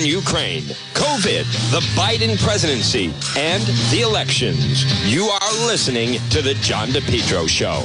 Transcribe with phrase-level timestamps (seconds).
[0.00, 0.62] in Ukraine,
[0.94, 4.84] COVID, the Biden presidency, and the elections.
[5.04, 7.84] You are listening to The John DePetro Show.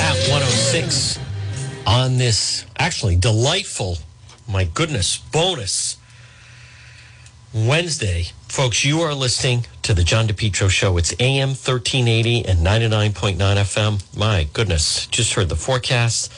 [0.00, 1.18] At 106
[1.86, 3.98] on this actually delightful,
[4.48, 5.98] my goodness, bonus
[7.52, 8.26] Wednesday.
[8.48, 10.96] Folks, you are listening to the John DePetro Show.
[10.96, 14.16] It's AM 1380 and 99.9 FM.
[14.18, 16.32] My goodness, just heard the forecast.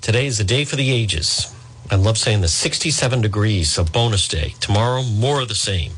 [0.00, 1.52] Today is the day for the ages.
[1.90, 4.54] I love saying the 67 degrees, a bonus day.
[4.60, 5.92] Tomorrow, more of the same.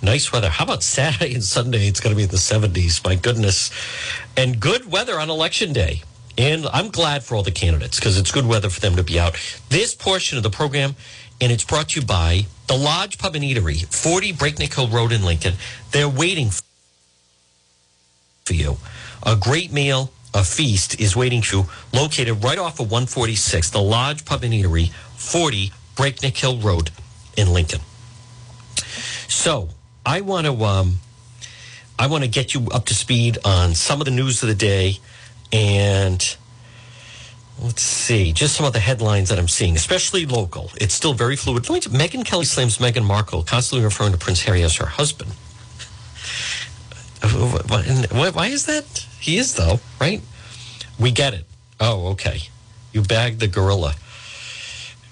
[0.00, 0.48] Nice weather.
[0.48, 1.88] How about Saturday and Sunday?
[1.88, 3.04] It's going to be in the 70s.
[3.04, 3.70] My goodness.
[4.36, 6.02] And good weather on election day.
[6.38, 9.18] And I'm glad for all the candidates because it's good weather for them to be
[9.18, 9.36] out.
[9.68, 10.94] This portion of the program,
[11.40, 15.12] and it's brought to you by the Lodge Pub and Eatery, 40 Breakneck Hill Road
[15.12, 15.54] in Lincoln.
[15.90, 16.50] They're waiting
[18.44, 18.76] for you.
[19.24, 23.80] A great meal, a feast is waiting for you, located right off of 146, the
[23.80, 26.90] Lodge Pub and Eatery, 40 Breakneck Hill Road
[27.36, 27.80] in Lincoln.
[29.28, 29.68] So
[30.04, 31.00] I want to um,
[31.98, 34.54] I want to get you up to speed on some of the news of the
[34.54, 34.98] day
[35.52, 36.36] and
[37.62, 40.70] let's see just some of the headlines that I'm seeing, especially local.
[40.80, 41.64] It's still very fluid.
[41.64, 45.32] Megyn Kelly slams Meghan Markle, constantly referring to Prince Harry as her husband.
[47.22, 49.06] Why why is that?
[49.20, 50.22] He is though, right?
[50.98, 51.46] We get it.
[51.78, 52.40] Oh, okay.
[52.92, 53.94] You bagged the gorilla.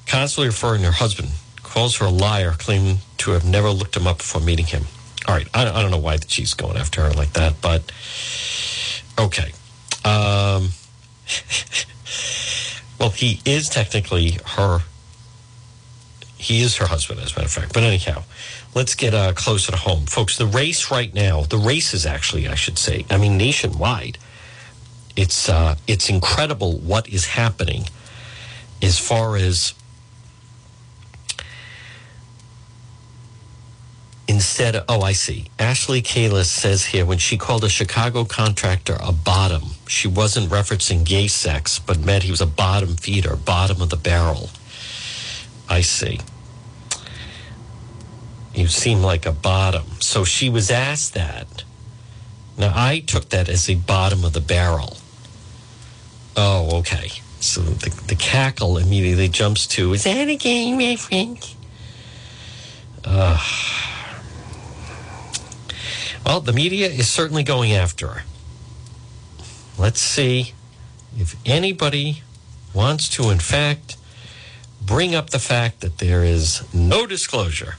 [0.06, 1.28] Constantly referring to her husband,
[1.62, 4.84] calls her a liar, claiming to have never looked him up before meeting him.
[5.26, 7.92] All right, I, I don't know why she's going after her like that, but
[9.18, 9.52] okay.
[10.04, 10.70] Um,
[12.98, 14.80] well, he is technically her.
[16.36, 17.74] He is her husband, as a matter of fact.
[17.74, 18.22] But anyhow,
[18.74, 20.38] let's get uh, closer to home, folks.
[20.38, 23.04] The race right now, the races actually, I should say.
[23.10, 24.18] I mean, nationwide,
[25.16, 27.88] it's uh, it's incredible what is happening
[28.80, 29.74] as far as
[34.28, 35.46] instead of, oh, I see.
[35.58, 41.04] Ashley Kalus says here when she called a Chicago contractor a bottom, she wasn't referencing
[41.04, 44.50] gay sex, but meant he was a bottom feeder, bottom of the barrel.
[45.68, 46.20] I see.
[48.54, 49.86] You seem like a bottom.
[50.00, 51.64] So she was asked that.
[52.56, 54.96] Now I took that as a bottom of the barrel.
[56.36, 57.10] Oh, okay.
[57.40, 61.54] So the, the cackle immediately jumps to, is that a gay reference?
[63.04, 63.38] Uh,
[66.28, 68.22] well, the media is certainly going after her.
[69.78, 70.52] Let's see
[71.16, 72.22] if anybody
[72.74, 73.96] wants to, in fact,
[74.82, 77.76] bring up the fact that there is no disclosure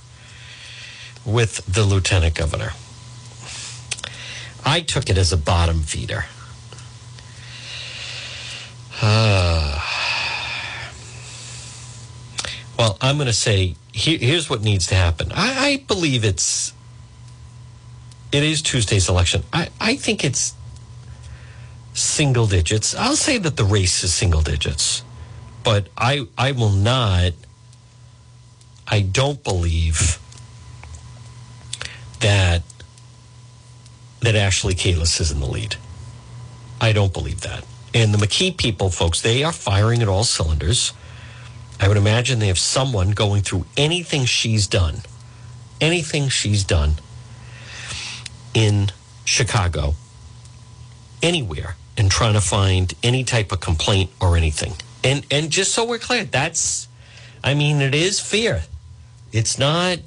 [1.23, 2.71] with the lieutenant governor.
[4.65, 6.25] I took it as a bottom feeder.
[8.99, 9.79] Uh,
[12.79, 15.31] well, I'm going to say here, here's what needs to happen.
[15.35, 16.73] I, I believe it's
[18.31, 19.43] it is Tuesday's election.
[19.51, 20.53] I, I think it's
[21.93, 22.95] single digits.
[22.95, 25.03] I'll say that the race is single digits,
[25.63, 27.33] but I I will not.
[28.87, 30.19] I don't believe
[32.19, 32.63] that
[34.21, 35.77] that Ashley Kalus is in the lead.
[36.81, 37.65] I don't believe that.
[37.93, 40.93] And the McKee people, folks, they are firing at all cylinders.
[41.79, 45.01] I would imagine they have someone going through anything she's done,
[45.81, 46.95] anything she's done
[48.53, 48.91] in
[49.25, 49.95] Chicago,
[51.21, 54.73] anywhere, and trying to find any type of complaint or anything.
[55.03, 56.87] And and just so we're clear, that's,
[57.43, 58.63] I mean, it is fear.
[59.31, 59.99] It's not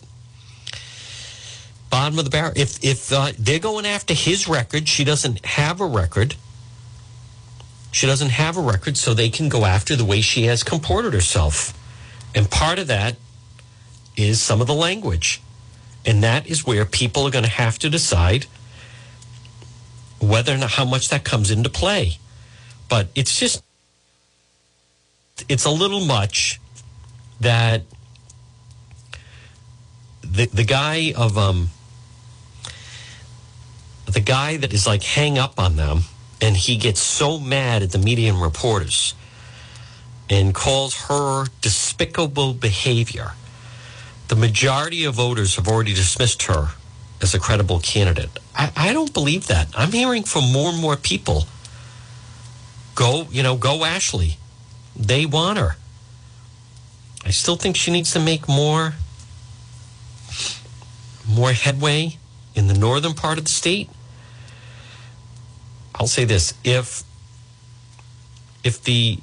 [1.91, 2.53] bottom of the barrel.
[2.56, 6.34] If if uh, they're going after his record, she doesn't have a record.
[7.92, 11.12] She doesn't have a record, so they can go after the way she has comported
[11.12, 11.78] herself.
[12.34, 13.16] And part of that
[14.16, 15.42] is some of the language.
[16.05, 18.47] And that is where people are going to have to decide
[20.21, 22.19] whether or not how much that comes into play.
[22.89, 23.63] But it's just,
[25.49, 26.60] it's a little much
[27.41, 27.83] that
[30.22, 31.71] the, the guy of, um,
[34.07, 36.03] the guy that is like hang up on them
[36.41, 39.15] and he gets so mad at the media and reporters
[40.28, 43.33] and calls her despicable behavior
[44.33, 46.69] the majority of voters have already dismissed her
[47.21, 48.31] as a credible candidate.
[48.57, 49.69] I, I don't believe that.
[49.75, 51.45] I'm hearing from more and more people
[52.95, 54.39] go, you know, go Ashley.
[54.97, 55.77] They want her.
[57.27, 58.95] I still think she needs to make more
[61.29, 62.17] more headway
[62.55, 63.91] in the northern part of the state.
[65.95, 67.05] I'll say this: if
[68.65, 69.19] if the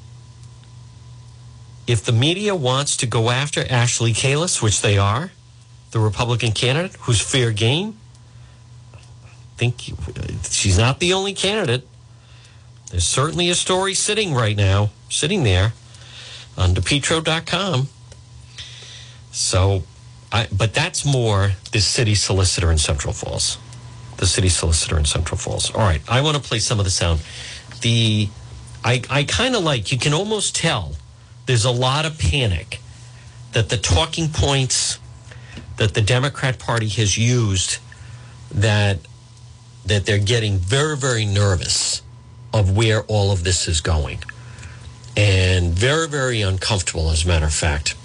[1.90, 5.32] if the media wants to go after Ashley Kalus, which they are,
[5.90, 7.98] the Republican candidate who's fair game,
[8.94, 9.00] I
[9.58, 9.82] think
[10.44, 11.88] she's not the only candidate.
[12.92, 15.74] There's certainly a story sitting right now, sitting there
[16.56, 17.88] on depetro.com.
[19.32, 19.82] So,
[20.32, 23.58] I, but that's more the city solicitor in Central Falls.
[24.18, 25.72] The city solicitor in Central Falls.
[25.74, 27.22] All right, I want to play some of the sound.
[27.82, 28.30] The
[28.84, 30.94] I, I kind of like, you can almost tell
[31.50, 32.80] there's a lot of panic
[33.54, 35.00] that the talking points
[35.78, 37.80] that the Democrat Party has used
[38.52, 39.00] that
[39.84, 42.04] that they're getting very, very nervous
[42.54, 44.20] of where all of this is going.
[45.18, 47.96] And very, very uncomfortable, as a matter of fact,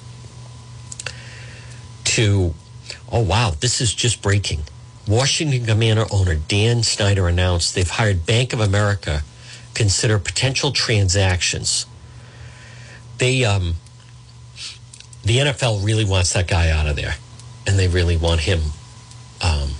[2.05, 2.55] to,
[3.12, 4.62] oh, wow, this is just breaking.
[5.06, 9.23] Washington Commander owner Dan Snyder announced they've hired Bank of America
[9.75, 11.85] consider potential transactions.
[13.19, 13.75] They, um,
[15.25, 17.14] the NFL really wants that guy out of there,
[17.66, 18.61] and they really want him.
[19.43, 19.70] Um,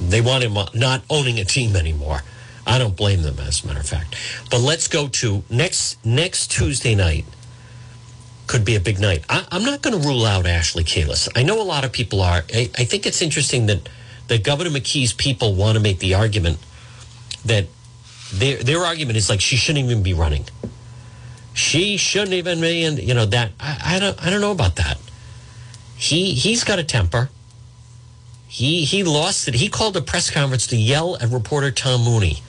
[0.00, 2.22] they want him not owning a team anymore.
[2.66, 4.14] I don't blame them, as a matter of fact.
[4.50, 7.24] But let's go to next next Tuesday night.
[8.46, 9.24] Could be a big night.
[9.28, 11.28] I, am not going to rule out Ashley Kalus.
[11.36, 12.44] I know a lot of people are.
[12.54, 13.88] I, I think it's interesting that
[14.28, 16.58] that Governor McKee's people want to make the argument
[17.44, 17.66] that
[18.32, 20.44] their their argument is like she shouldn't even be running.
[21.58, 24.76] She shouldn't even be, and you know that I, I don't I don't know about
[24.76, 24.96] that.
[25.96, 27.30] He he's got a temper.
[28.46, 29.54] He he lost it.
[29.54, 32.42] He called a press conference to yell at reporter Tom Mooney.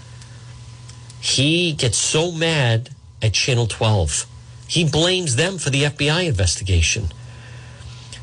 [1.19, 4.27] He gets so mad at Channel 12.
[4.67, 7.07] He blames them for the FBI investigation.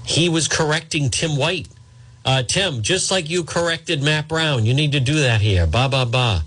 [0.05, 1.67] He was correcting Tim White.
[2.25, 5.67] Uh, Tim, just like you corrected Matt Brown, you need to do that here.
[5.67, 6.45] Ba ba ba.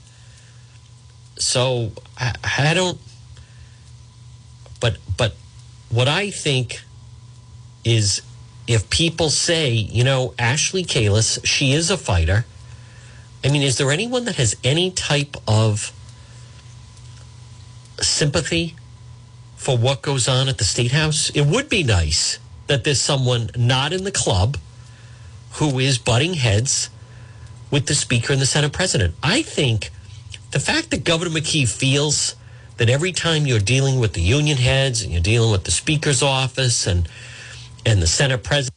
[1.36, 2.98] So I, I don't.
[4.80, 5.36] But but
[5.90, 6.81] what I think
[7.84, 8.22] is
[8.68, 12.46] if people say, you know, Ashley Kalus, she is a fighter.
[13.44, 15.92] I mean, is there anyone that has any type of
[18.00, 18.76] sympathy
[19.56, 21.30] for what goes on at the state house?
[21.31, 22.38] It would be nice
[22.68, 24.58] that there's someone not in the club
[25.54, 26.90] who is butting heads
[27.72, 29.16] with the speaker and the Senate president.
[29.24, 29.90] I think
[30.52, 32.36] the fact that Governor McKee feels
[32.80, 36.24] that every time you're dealing with the union heads and you're dealing with the speaker's
[36.24, 37.08] office and
[37.86, 38.74] and the Senate president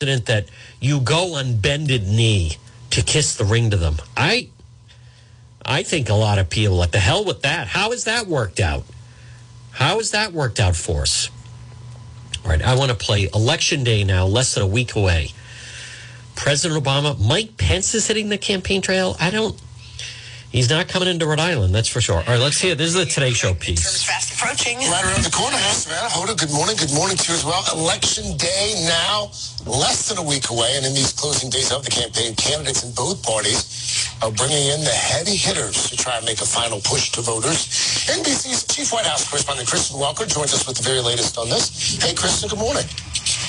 [0.00, 0.46] that
[0.80, 2.56] you go on bended knee
[2.90, 3.96] to kiss the ring to them.
[4.16, 4.48] I
[5.64, 7.66] I think a lot of people like the hell with that.
[7.66, 8.84] How has that worked out?
[9.72, 11.28] How has that worked out for us?
[12.44, 15.32] All right, I want to play election day now, less than a week away.
[16.36, 19.16] President Obama, Mike Pence is hitting the campaign trail.
[19.18, 19.60] I don't
[20.52, 22.16] He's not coming into Rhode Island, that's for sure.
[22.16, 22.74] All right, let's hear.
[22.74, 24.04] This is the Today Show piece.
[24.04, 24.76] Fast approaching.
[24.76, 25.56] Right around the corner.
[25.56, 26.76] Savannah, Hoda, good morning.
[26.76, 27.64] Good morning to you as well.
[27.72, 29.32] Election day now,
[29.64, 30.76] less than a week away.
[30.76, 33.64] And in these closing days of the campaign, candidates in both parties
[34.20, 37.64] are bringing in the heavy hitters to try and make a final push to voters.
[38.12, 41.96] NBC's Chief White House correspondent Kristen Welker joins us with the very latest on this.
[41.96, 42.84] Hey, Kristen, good morning.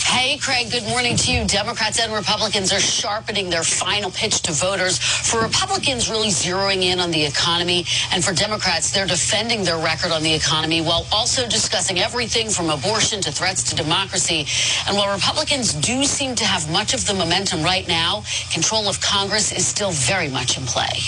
[0.06, 1.46] Hey, Craig, good morning to you.
[1.48, 5.00] Democrats and Republicans are sharpening their final pitch to voters.
[5.00, 7.86] For Republicans, really zeroing in on the economy.
[8.12, 12.70] And for Democrats, they're defending their record on the economy while also discussing everything from
[12.70, 14.46] abortion to threats to democracy.
[14.88, 19.01] And while Republicans do seem to have much of the momentum right now, control of
[19.01, 21.00] Congress is still very much in play.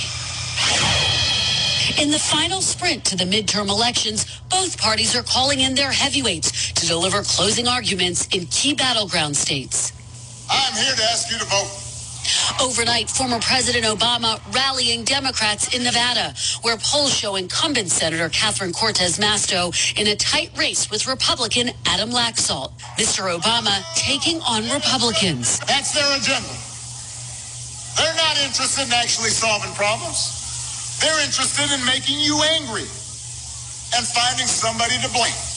[1.86, 6.74] In the final sprint to the midterm elections, both parties are calling in their heavyweights
[6.74, 9.94] to deliver closing arguments in key battleground states.
[10.50, 11.70] I'm here to ask you to vote.
[12.60, 19.20] Overnight, former President Obama rallying Democrats in Nevada, where polls show incumbent Senator Catherine Cortez
[19.20, 22.72] Masto in a tight race with Republican Adam Laxalt.
[22.98, 23.38] Mr.
[23.38, 25.60] Obama taking on Republicans.
[25.60, 26.50] That's their agenda.
[27.96, 30.45] They're not interested in actually solving problems.
[31.02, 32.88] They're interested in making you angry
[33.96, 35.55] and finding somebody to blame.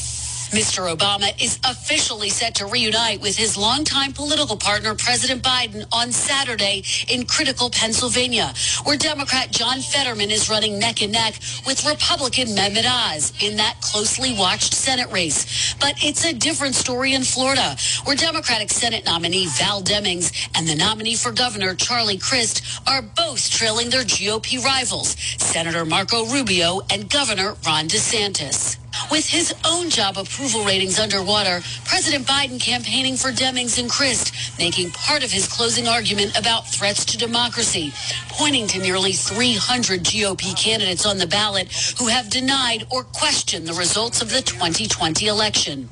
[0.51, 0.95] Mr.
[0.95, 6.83] Obama is officially set to reunite with his longtime political partner, President Biden, on Saturday
[7.09, 11.35] in critical Pennsylvania, where Democrat John Fetterman is running neck and neck
[11.67, 15.75] with Republican Mehmet Oz in that closely watched Senate race.
[15.81, 20.77] But it's a different story in Florida, where Democratic Senate nominee Val Demings and the
[20.77, 27.11] nominee for governor, Charlie Crist, are both trailing their GOP rivals, Senator Marco Rubio and
[27.11, 28.79] Governor Ron DeSantis.
[29.11, 34.91] With his own job approval ratings underwater, President Biden campaigning for Demings and Crist, making
[34.91, 37.93] part of his closing argument about threats to democracy,
[38.29, 43.75] pointing to nearly 300 GOP candidates on the ballot who have denied or questioned the
[43.75, 45.89] results of the 2020 election.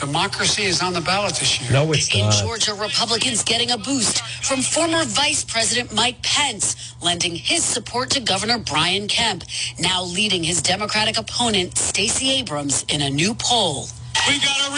[0.00, 1.70] Democracy is on the ballot this year.
[1.72, 2.32] No, it's In not.
[2.32, 8.20] Georgia, Republicans getting a boost from former Vice President Mike Pence, lending his support to
[8.20, 9.44] Governor Brian Kemp,
[9.78, 13.88] now leading his Democratic opponent, Stacey Abrams, in a new poll.
[14.28, 14.70] We got to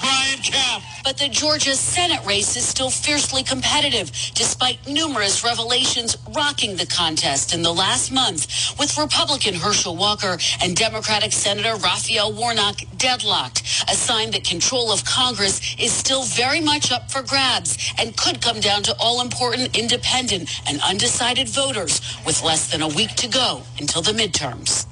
[0.00, 0.84] Brian Kemp.
[1.04, 7.54] But the Georgia Senate race is still fiercely competitive, despite numerous revelations rocking the contest
[7.54, 13.94] in the last month, with Republican Herschel Walker and Democratic Senator Raphael Warnock deadlocked, a
[13.94, 18.60] sign that control of Congress is still very much up for grabs and could come
[18.60, 24.02] down to all-important independent and undecided voters with less than a week to go until
[24.02, 24.86] the midterms.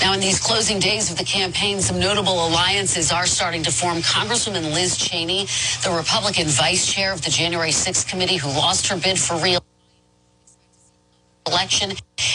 [0.00, 3.98] Now, in these closing days of the campaign, some notable alliances are starting to form.
[3.98, 5.46] Congresswoman Liz Cheney,
[5.82, 9.58] the Republican vice chair of the January 6th committee who lost her bid for re
[11.48, 11.92] election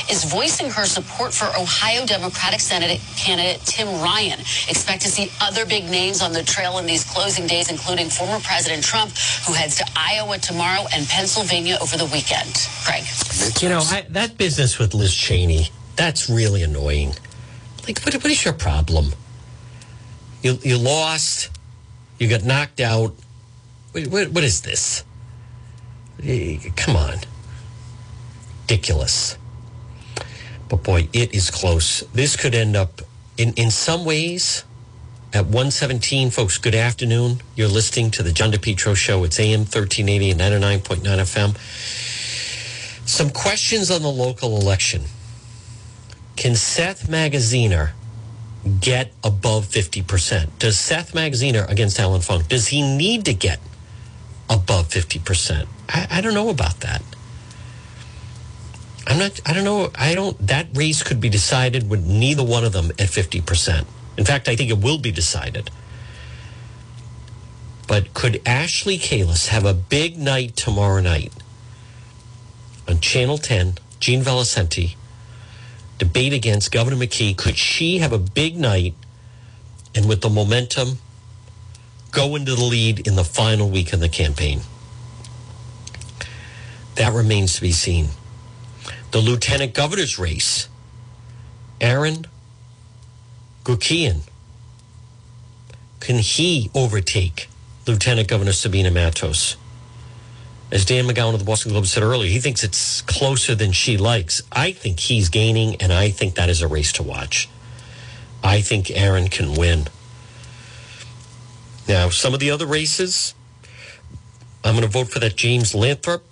[0.09, 4.39] is voicing her support for Ohio Democratic Senate candidate Tim Ryan.
[4.67, 8.39] Expect to see other big names on the trail in these closing days, including former
[8.39, 9.11] President Trump,
[9.45, 12.67] who heads to Iowa tomorrow and Pennsylvania over the weekend.
[12.83, 13.03] Craig.
[13.61, 17.13] You know, I, that business with Liz Cheney, that's really annoying.
[17.87, 19.13] Like, what, what is your problem?
[20.41, 21.49] You, you lost,
[22.17, 23.13] you got knocked out.
[23.91, 25.03] What, what, what is this?
[26.75, 27.19] Come on.
[28.61, 29.37] Ridiculous.
[30.69, 32.01] But boy, it is close.
[32.13, 33.01] This could end up,
[33.37, 34.63] in, in some ways,
[35.33, 36.29] at 117.
[36.29, 37.41] Folks, good afternoon.
[37.55, 39.23] You're listening to the John DePetro Show.
[39.23, 43.07] It's AM 1380 and 99.9 FM.
[43.07, 45.03] Some questions on the local election.
[46.35, 47.91] Can Seth Magaziner
[48.79, 50.49] get above 50%?
[50.59, 53.59] Does Seth Magaziner against Allan Fung, does he need to get
[54.49, 55.67] above 50%?
[55.89, 57.01] I, I don't know about that.
[59.05, 59.91] I'm not, I don't know.
[59.95, 63.85] I don't, that race could be decided with neither one of them at 50%.
[64.17, 65.69] In fact, I think it will be decided.
[67.87, 71.33] But could Ashley Kalus have a big night tomorrow night
[72.87, 74.95] on Channel 10, Gene Valicenti,
[75.97, 77.37] debate against Governor McKee?
[77.37, 78.95] Could she have a big night
[79.95, 80.99] and with the momentum
[82.11, 84.61] go into the lead in the final week of the campaign?
[86.95, 88.09] That remains to be seen.
[89.11, 90.67] The lieutenant governor's race,
[91.79, 92.25] Aaron
[93.63, 94.21] Guckian,
[95.99, 97.47] can he overtake
[97.87, 99.55] Lieutenant Governor Sabina Matos?
[100.73, 103.95] As Dan McGowan of the Boston Globe said earlier, he thinks it's closer than she
[103.95, 104.41] likes.
[104.51, 107.47] I think he's gaining, and I think that is a race to watch.
[108.43, 109.85] I think Aaron can win.
[111.87, 113.35] Now, some of the other races,
[114.63, 116.23] I'm going to vote for that James Lathrop.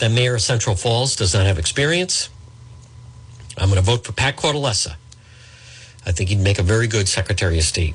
[0.00, 2.28] The mayor of Central Falls does not have experience.
[3.56, 4.96] I'm going to vote for Pat Cortellessa.
[6.04, 7.94] I think he'd make a very good Secretary of State.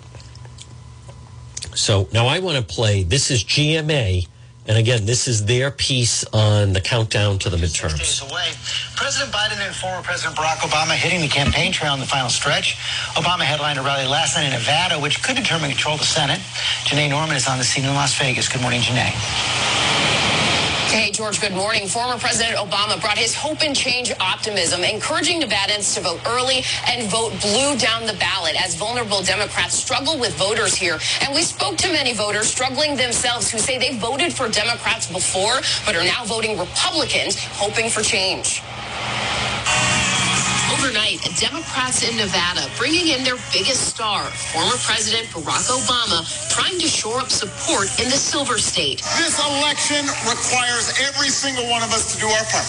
[1.75, 3.03] So now I want to play.
[3.03, 4.25] This is GMA.
[4.67, 7.97] And again, this is their piece on the countdown to the Six midterms.
[7.97, 8.51] days away.
[8.95, 12.75] President Biden and former President Barack Obama hitting the campaign trail in the final stretch.
[13.15, 16.39] Obama headlined a rally last night in Nevada, which could determine control of the Senate.
[16.83, 18.49] Janai Norman is on the scene in Las Vegas.
[18.49, 19.76] Good morning, Janai.
[20.89, 21.85] Hey, George, good morning.
[21.85, 27.09] Former President Obama brought his hope and change optimism, encouraging Nevadans to vote early and
[27.11, 30.97] vote blue down the ballot as vulnerable Democrats struggle with voters here.
[31.21, 35.59] And we spoke to many voters struggling themselves who say they voted for Democrats before,
[35.85, 38.63] but are now voting Republicans, hoping for change.
[40.87, 46.87] Overnight, Democrats in Nevada bringing in their biggest star, former President Barack Obama, trying to
[46.87, 48.99] shore up support in the Silver State.
[49.17, 52.63] This election requires every single one of us to do our part.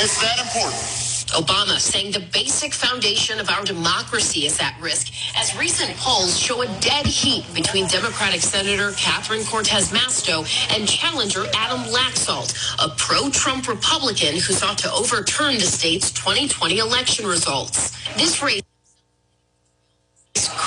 [0.00, 1.07] It's that important.
[1.32, 6.62] Obama saying the basic foundation of our democracy is at risk as recent polls show
[6.62, 10.40] a dead heat between Democratic Senator Catherine Cortez Masto
[10.74, 17.26] and challenger Adam Laxalt, a pro-Trump Republican who sought to overturn the state's 2020 election
[17.26, 17.92] results.
[18.16, 18.62] This race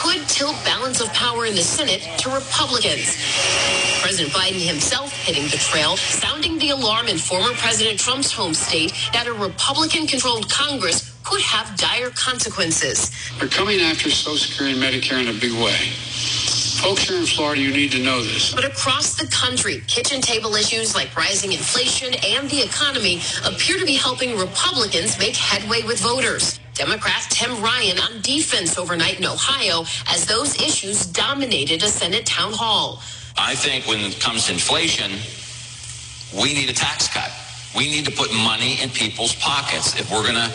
[0.01, 3.15] could tilt balance of power in the Senate to Republicans.
[4.01, 8.93] President Biden himself hitting the trail, sounding the alarm in former President Trump's home state
[9.13, 13.11] that a Republican controlled Congress could have dire consequences.
[13.37, 15.77] They're coming after Social Security and Medicare in a big way.
[16.81, 18.55] Folks here in Florida, you need to know this.
[18.55, 23.85] But across the country, kitchen table issues like rising inflation and the economy appear to
[23.85, 26.59] be helping Republicans make headway with voters.
[26.81, 32.53] Democrat Tim Ryan on defense overnight in Ohio as those issues dominated a Senate town
[32.53, 33.03] hall.
[33.37, 35.11] I think when it comes to inflation,
[36.41, 37.29] we need a tax cut.
[37.77, 40.49] We need to put money in people's pockets if we're going to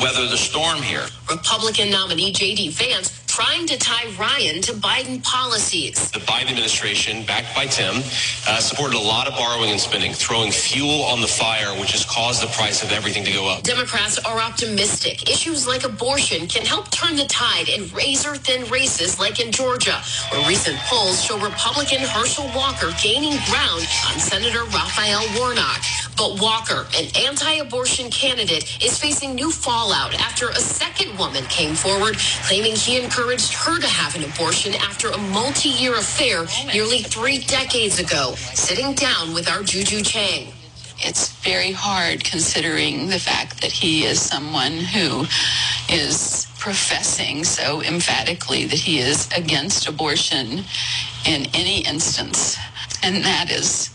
[0.00, 1.06] weather the storm here.
[1.28, 2.70] Republican nominee J.D.
[2.70, 6.08] Vance trying to tie Ryan to Biden policies.
[6.12, 7.96] The Biden administration, backed by Tim,
[8.46, 12.04] uh, supported a lot of borrowing and spending, throwing fuel on the fire, which has
[12.04, 13.64] caused the price of everything to go up.
[13.64, 15.28] Democrats are optimistic.
[15.28, 20.00] Issues like abortion can help turn the tide in razor thin races like in Georgia,
[20.30, 25.82] where recent polls show Republican Herschel Walker gaining ground on Senator Raphael Warnock.
[26.16, 31.74] But Walker, an anti abortion candidate, is facing new fallout after a second woman came
[31.74, 32.16] forward
[32.46, 37.38] claiming he encouraged her to have an abortion after a multi year affair nearly three
[37.38, 38.34] decades ago.
[38.36, 40.52] Sitting down with our Juju Chang.
[40.98, 45.26] It's very hard considering the fact that he is someone who
[45.90, 50.64] is professing so emphatically that he is against abortion
[51.26, 52.56] in any instance.
[53.02, 53.93] And that is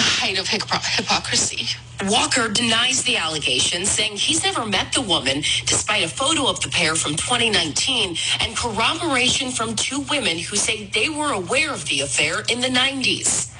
[0.00, 1.66] the height of hypocrisy.
[2.04, 6.70] Walker denies the allegations, saying he's never met the woman, despite a photo of the
[6.70, 12.00] pair from 2019 and corroboration from two women who say they were aware of the
[12.00, 13.50] affair in the 90s.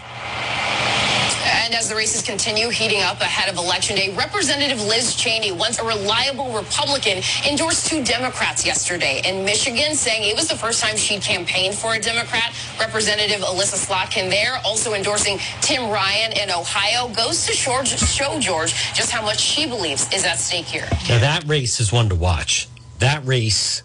[1.70, 5.78] And as the races continue heating up ahead of Election Day, Representative Liz Cheney, once
[5.78, 10.96] a reliable Republican, endorsed two Democrats yesterday in Michigan, saying it was the first time
[10.96, 12.52] she'd campaigned for a Democrat.
[12.80, 19.12] Representative Elissa Slotkin there, also endorsing Tim Ryan in Ohio, goes to show George just
[19.12, 20.88] how much she believes is at stake here.
[21.08, 22.68] Now, that race is one to watch.
[22.98, 23.84] That race,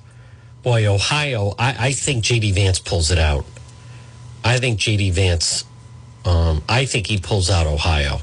[0.64, 2.52] boy, Ohio, I, I think J.D.
[2.54, 3.46] Vance pulls it out.
[4.44, 5.12] I think J.D.
[5.12, 5.66] Vance
[6.26, 8.20] um, I think he pulls out Ohio.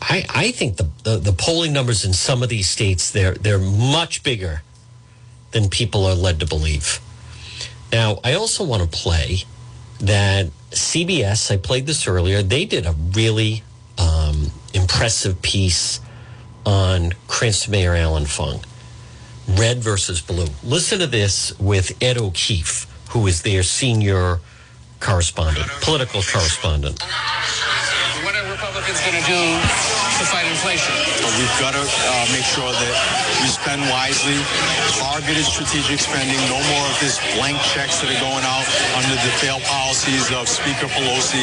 [0.00, 3.58] I, I think the, the, the polling numbers in some of these states they're they're
[3.58, 4.62] much bigger
[5.52, 7.00] than people are led to believe.
[7.92, 9.44] Now, I also want to play
[10.00, 11.52] that CBS.
[11.52, 12.42] I played this earlier.
[12.42, 13.62] They did a really
[13.98, 16.00] um, impressive piece
[16.64, 18.60] on Cranston Mayor Allan Fung,
[19.46, 20.46] red versus blue.
[20.64, 24.40] Listen to this with Ed O'Keefe, who is their senior
[25.02, 27.02] correspondent, political correspondent.
[28.22, 30.94] What are Republicans going to do to fight inflation?
[31.42, 32.94] We've got to uh, make sure that
[33.42, 34.38] we spend wisely,
[35.02, 38.62] targeted strategic spending, no more of this blank checks that are going out
[38.94, 41.42] under the failed policies of Speaker Pelosi.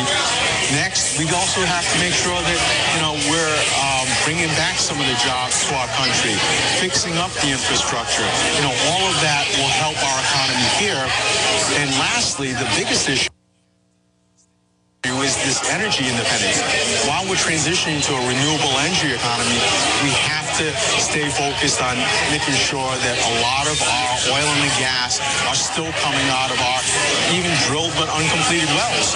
[0.79, 2.59] Next, we also have to make sure that,
[2.95, 6.39] you know, we're um, bringing back some of the jobs to our country,
[6.79, 8.23] fixing up the infrastructure.
[8.55, 11.05] You know, all of that will help our economy here.
[11.83, 13.27] And lastly, the biggest issue
[15.09, 16.57] you is this energy independence.
[17.05, 19.61] While we're transitioning to a renewable energy economy,
[20.01, 22.01] we have to stay focused on
[22.33, 26.49] making sure that a lot of our oil and the gas are still coming out
[26.49, 26.81] of our
[27.37, 29.13] even drilled but uncompleted wells.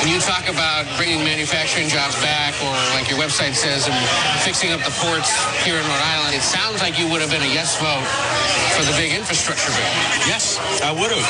[0.00, 3.96] When you talk about bringing manufacturing jobs back, or like your website says, and
[4.40, 5.28] fixing up the ports
[5.60, 8.08] here in Rhode Island, it sounds like you would have been a yes vote
[8.80, 9.92] for the big infrastructure bill.
[10.24, 11.26] Yes, I would have.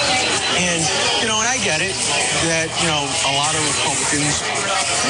[0.63, 0.81] And,
[1.19, 1.97] you know, and I get it
[2.47, 4.20] that, you know, a lot of Republicans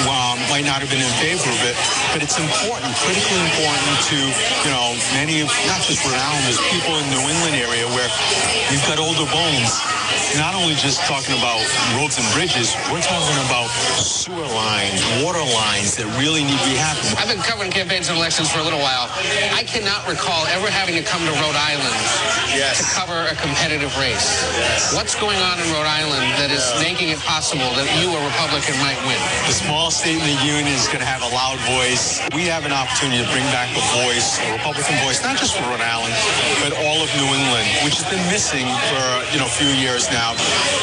[0.06, 1.76] um, might not have been in favor of it,
[2.14, 4.18] but it's important, critically important to
[4.66, 8.10] you know, many, not just Rhode Island, there's people in the New England area where
[8.70, 9.70] you've got older bones
[10.38, 11.58] not only just talking about
[11.98, 13.66] roads and bridges, we're talking about
[13.98, 17.14] sewer lines, water lines that really need to be happening.
[17.18, 19.10] I've been covering campaigns and elections for a little while.
[19.54, 21.94] I cannot recall ever having to come to Rhode Island
[22.60, 22.76] yes.
[22.78, 24.28] to cover a competitive race.
[24.60, 24.92] Yes.
[24.92, 28.76] What's going on in Rhode Island that is making it possible that you, a Republican,
[28.84, 29.16] might win?
[29.48, 32.20] The small state in the union is going to have a loud voice.
[32.36, 35.64] We have an opportunity to bring back a voice, a Republican voice, not just for
[35.72, 36.12] Rhode Island,
[36.60, 40.12] but all of New England, which has been missing for you know a few years
[40.12, 40.36] now.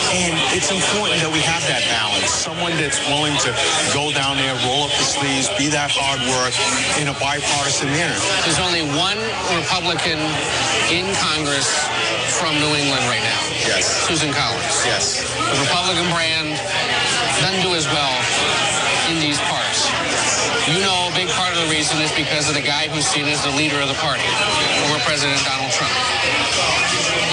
[0.09, 2.33] And it's important that we have that balance.
[2.33, 3.51] Someone that's willing to
[3.93, 6.55] go down there, roll up the sleeves, be that hard work
[6.97, 8.17] in a bipartisan manner.
[8.47, 9.19] There's only one
[9.53, 10.17] Republican
[10.89, 11.66] in Congress
[12.39, 13.41] from New England right now.
[13.65, 13.85] Yes.
[14.07, 14.85] Susan Collins.
[14.85, 15.23] Yes.
[15.23, 16.55] The Republican brand
[17.41, 18.13] doesn't do as well
[19.09, 19.87] in these parts.
[20.67, 23.25] You know a big part of the reason is because of the guy who's seen
[23.25, 24.27] as the leader of the party,
[24.83, 25.95] former President Donald Trump.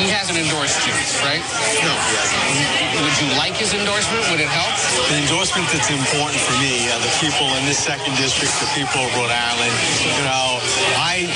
[0.00, 1.42] He hasn't endorsed you, right?
[1.86, 2.74] No, he hasn't.
[2.98, 4.26] Would you like his endorsement?
[4.30, 4.74] Would it help?
[5.10, 9.02] The endorsement that's important for me, uh, the people in this second district, the people
[9.02, 10.58] of Rhode Island, you know,
[10.98, 11.26] I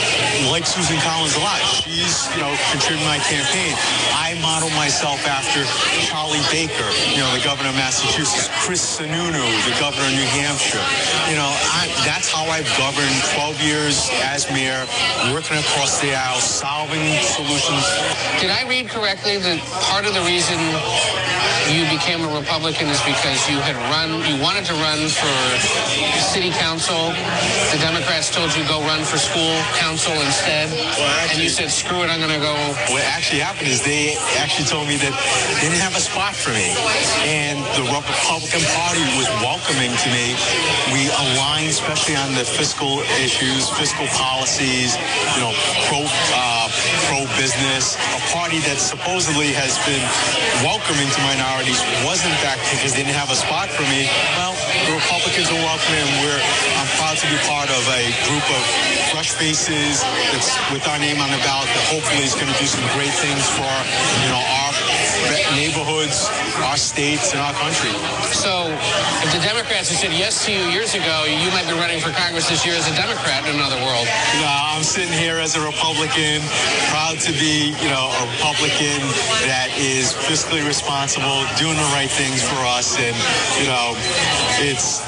[0.50, 1.62] like Susan Collins a lot.
[1.62, 3.74] She's, you know, contributing my campaign.
[4.14, 5.62] I model myself after
[6.06, 10.82] Charlie Baker, you know, the governor of Massachusetts, Chris Sununu, the governor of New Hampshire.
[11.30, 14.82] You know, I, that's how I've governed 12 years as mayor,
[15.30, 17.86] working across the aisle, solving solutions.
[18.40, 20.56] Did I read correctly that part of the reason
[21.68, 25.34] you became a Republican is because you had run, you wanted to run for
[26.32, 27.12] city council.
[27.70, 30.72] The Democrats told you go run for school council instead,
[31.28, 32.56] and you said screw it, I'm going to go.
[32.88, 35.12] What actually happened is they actually told me that
[35.60, 36.72] they didn't have a spot for me,
[37.28, 40.32] and the Republican Party was welcoming to me.
[40.96, 44.96] We aligned, especially on the fiscal issues, fiscal policies,
[45.36, 45.52] you know,
[45.86, 46.00] pro
[46.32, 46.66] uh,
[47.12, 47.96] pro business.
[48.32, 50.04] Party that supposedly has been
[50.60, 54.04] welcoming to minorities was in fact because they didn't have a spot for me.
[54.36, 54.52] Well,
[54.84, 56.40] the Republicans are welcoming, we're
[56.76, 58.62] I'm proud to be part of a group of
[59.10, 62.68] fresh faces that's with our name on the ballot that hopefully is going to do
[62.68, 63.72] some great things for
[64.20, 64.72] you know our
[65.54, 66.28] neighborhoods,
[66.64, 67.92] our states, and our country.
[68.32, 68.70] So,
[69.24, 72.10] if the Democrats had said yes to you years ago, you might be running for
[72.10, 74.06] Congress this year as a Democrat in another world.
[74.34, 76.40] You know, I'm sitting here as a Republican,
[76.90, 79.00] proud to be, you know, a Republican
[79.48, 83.16] that is fiscally responsible, doing the right things for us, and
[83.60, 83.94] you know,
[84.60, 85.04] it's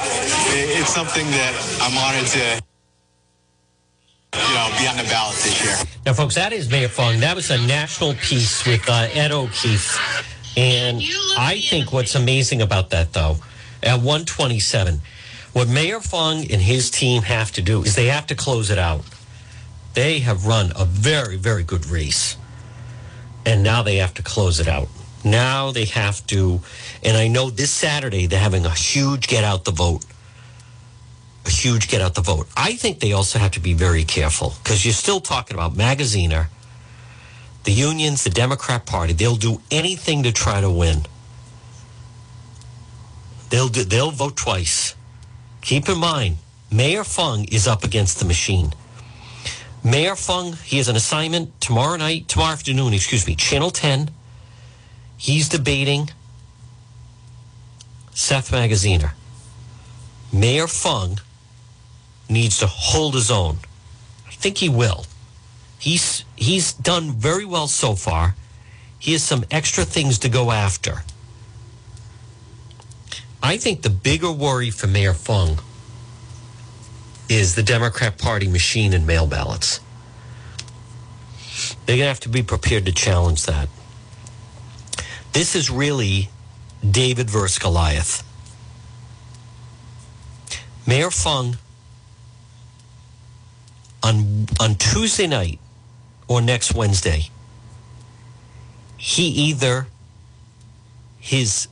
[0.53, 2.61] it's something that I'm honored to
[4.35, 5.77] you know, be on the ballot this year.
[6.07, 7.21] Now, folks, that is Mayor Fung.
[7.21, 10.57] That was a national piece with uh, Ed O'Keefe.
[10.57, 11.03] And
[11.39, 13.37] I think what's amazing about that, though,
[13.83, 15.01] at 127,
[15.53, 18.79] what Mayor Fung and his team have to do is they have to close it
[18.79, 19.05] out.
[19.95, 22.37] They have run a very, very good race.
[23.45, 24.89] And now they have to close it out.
[25.25, 26.61] Now they have to,
[27.03, 30.05] and I know this Saturday they're having a huge get out the vote
[31.51, 32.49] huge get out the vote.
[32.57, 36.47] I think they also have to be very careful because you're still talking about Magaziner,
[37.65, 39.13] the unions, the Democrat Party.
[39.13, 41.07] They'll do anything to try to win.
[43.51, 44.95] They'll do, they'll vote twice.
[45.61, 46.37] Keep in mind,
[46.71, 48.73] Mayor Fung is up against the machine.
[49.83, 54.11] Mayor Fung, he has an assignment tomorrow night, tomorrow afternoon, excuse me, Channel 10.
[55.17, 56.11] He's debating
[58.13, 59.13] Seth Magaziner.
[60.33, 61.19] Mayor Fung
[62.31, 63.59] needs to hold his own.
[64.27, 65.07] I think he will.
[65.79, 68.35] He's he's done very well so far.
[68.99, 71.03] He has some extra things to go after.
[73.43, 75.61] I think the bigger worry for Mayor Fung
[77.29, 79.81] is the Democrat Party machine and mail ballots.
[81.87, 83.69] They're going to have to be prepared to challenge that.
[85.33, 86.29] This is really
[86.89, 88.23] David versus Goliath.
[90.87, 91.57] Mayor Fung
[94.03, 95.59] on on Tuesday night
[96.29, 97.29] or next Wednesday,
[98.97, 99.87] he either
[101.19, 101.69] his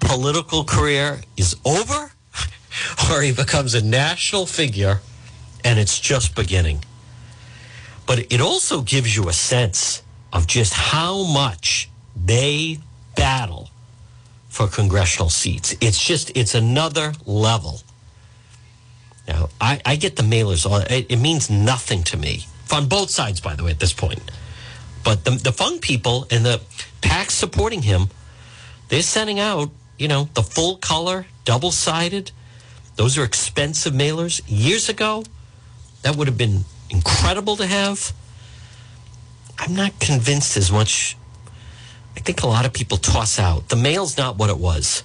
[0.00, 2.12] political career is over
[3.10, 5.00] or he becomes a national figure
[5.64, 6.84] and it's just beginning.
[8.06, 12.78] But it also gives you a sense of just how much they
[13.16, 13.70] battle
[14.48, 15.74] for congressional seats.
[15.80, 17.80] It's just, it's another level.
[19.28, 22.46] Now, I, I get the mailers on, it, it, means nothing to me.
[22.72, 24.20] On both sides, by the way, at this point.
[25.04, 26.60] But the, the Fung people and the
[27.02, 28.08] PACs supporting him,
[28.88, 32.32] they're sending out, you know, the full color, double sided.
[32.96, 34.42] Those are expensive mailers.
[34.46, 35.24] Years ago,
[36.02, 38.12] that would have been incredible to have.
[39.58, 41.16] I'm not convinced as much.
[42.16, 43.68] I think a lot of people toss out.
[43.68, 45.04] The mail's not what it was.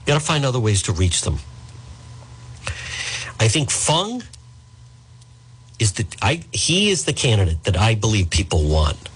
[0.00, 1.38] You got to find other ways to reach them.
[3.40, 4.22] I think Fung
[5.78, 9.08] is the I he is the candidate that I believe people want.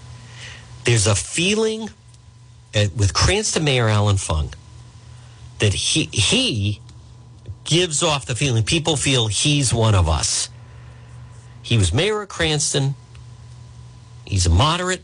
[0.85, 1.90] There's a feeling
[2.74, 4.54] at, with Cranston Mayor Allan Fung
[5.58, 6.80] that he he
[7.64, 10.48] gives off the feeling people feel he's one of us.
[11.62, 12.94] He was mayor of Cranston.
[14.24, 15.02] He's a moderate,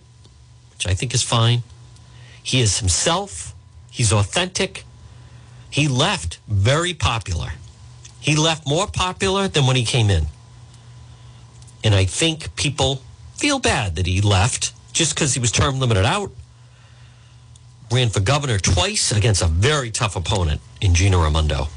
[0.72, 1.62] which I think is fine.
[2.42, 3.54] He is himself.
[3.90, 4.84] He's authentic.
[5.70, 7.52] He left very popular.
[8.28, 10.26] He left more popular than when he came in.
[11.82, 13.00] And I think people
[13.36, 16.30] feel bad that he left just because he was term limited out.
[17.90, 21.68] Ran for governor twice against a very tough opponent in Gina Raimondo.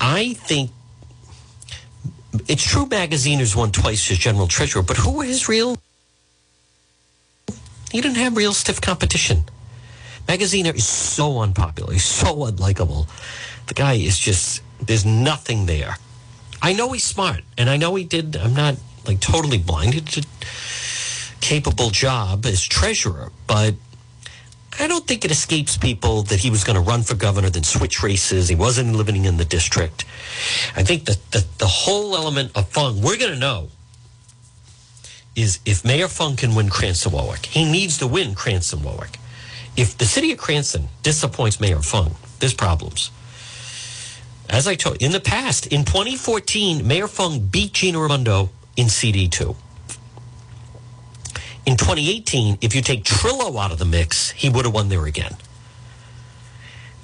[0.00, 0.70] I think
[2.48, 5.76] it's true Magaziner's won twice as general treasurer, but who were his real?
[7.92, 9.44] He didn't have real stiff competition.
[10.26, 11.92] Magaziner is so unpopular.
[11.92, 13.06] He's so unlikable.
[13.66, 15.96] The guy is just, there's nothing there.
[16.60, 18.36] I know he's smart, and I know he did.
[18.36, 20.26] I'm not like totally blinded to
[21.40, 23.74] capable job as treasurer, but
[24.78, 27.62] I don't think it escapes people that he was going to run for governor, then
[27.62, 28.48] switch races.
[28.48, 30.04] He wasn't living in the district.
[30.74, 33.68] I think that the, the whole element of Fung, we're going to know
[35.36, 39.18] is if Mayor Fung can win Cranston Warwick, he needs to win Cranston Warwick.
[39.76, 43.10] If the city of Cranston disappoints Mayor Fung, there's problems.
[44.48, 49.56] As I told in the past, in 2014, Mayor Fung beat Gina Raimondo in CD2.
[51.66, 55.06] In 2018, if you take Trillo out of the mix, he would have won there
[55.06, 55.36] again.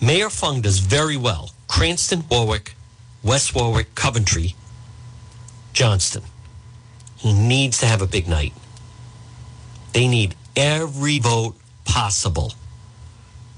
[0.00, 1.50] Mayor Fung does very well.
[1.66, 2.74] Cranston, Warwick,
[3.22, 4.55] West Warwick, Coventry,
[5.72, 6.22] Johnston.
[7.16, 8.53] He needs to have a big night.
[9.92, 12.53] They need every vote possible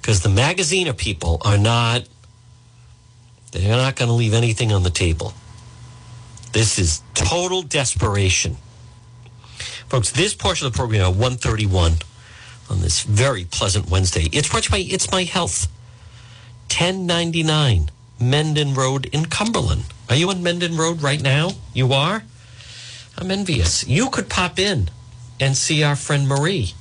[0.00, 2.08] because the Magaziner people are not
[3.52, 5.34] they're not going to leave anything on the table.
[6.52, 8.56] This is total desperation.
[9.88, 11.92] Folks this portion of the program at 131
[12.70, 15.68] on this very pleasant wednesday it's brought by it's my health.
[16.70, 19.84] 1099 Mendon road in cumberland.
[20.08, 21.50] Are you on Mendon road right now?
[21.74, 22.22] You are?
[23.18, 23.86] I'm envious.
[23.86, 24.90] You could pop in
[25.38, 26.72] and see our friend marie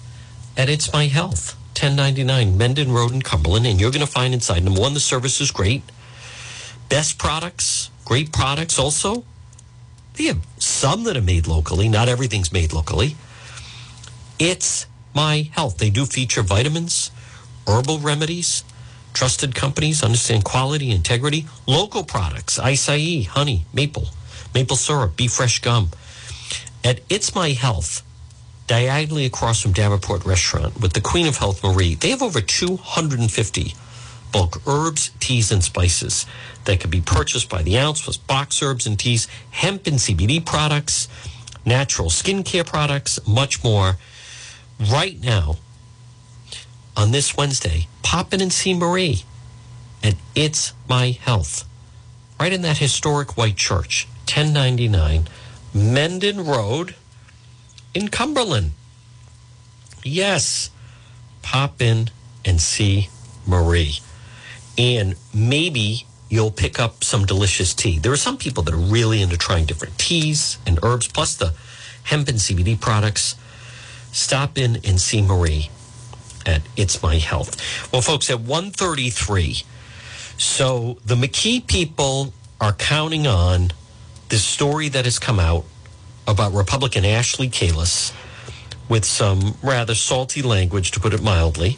[0.55, 1.57] at it's my health.
[1.81, 5.41] 1099 Mendon Road in Cumberland, and you're going to find inside number one, the service
[5.41, 5.81] is great.
[6.91, 9.23] Best products, great products also.
[10.15, 13.15] They have some that are made locally, not everything's made locally.
[14.37, 15.77] It's My Health.
[15.77, 17.09] They do feature vitamins,
[17.65, 18.65] herbal remedies,
[19.13, 24.07] trusted companies, understand quality, integrity, local products, acai, honey, maple,
[24.53, 25.91] maple syrup, Be Fresh gum.
[26.83, 28.03] At It's My Health,
[28.67, 31.95] diagonally across from Davenport Restaurant with the Queen of Health, Marie.
[31.95, 33.75] They have over 250
[34.31, 36.25] bulk herbs, teas, and spices
[36.65, 40.45] that can be purchased by the ounce, plus box herbs and teas, hemp and CBD
[40.45, 41.07] products,
[41.65, 43.97] natural skincare products, much more.
[44.79, 45.57] Right now,
[46.95, 49.23] on this Wednesday, pop in and see Marie
[50.03, 51.65] and It's My Health.
[52.39, 55.27] Right in that historic white church, 1099
[55.73, 56.95] Mendon Road
[57.93, 58.71] in Cumberland.
[60.03, 60.71] Yes,
[61.41, 62.09] pop in
[62.43, 63.09] and see
[63.45, 63.99] Marie.
[64.77, 67.99] And maybe you'll pick up some delicious tea.
[67.99, 71.53] There are some people that are really into trying different teas and herbs, plus the
[72.03, 73.35] hemp and CBD products.
[74.11, 75.69] Stop in and see Marie
[76.45, 77.91] at It's My Health.
[77.91, 79.63] Well, folks, at 133,
[80.37, 83.71] so the McKee people are counting on
[84.29, 85.65] this story that has come out
[86.27, 88.13] about Republican Ashley Kalus
[88.87, 91.77] with some rather salty language, to put it mildly.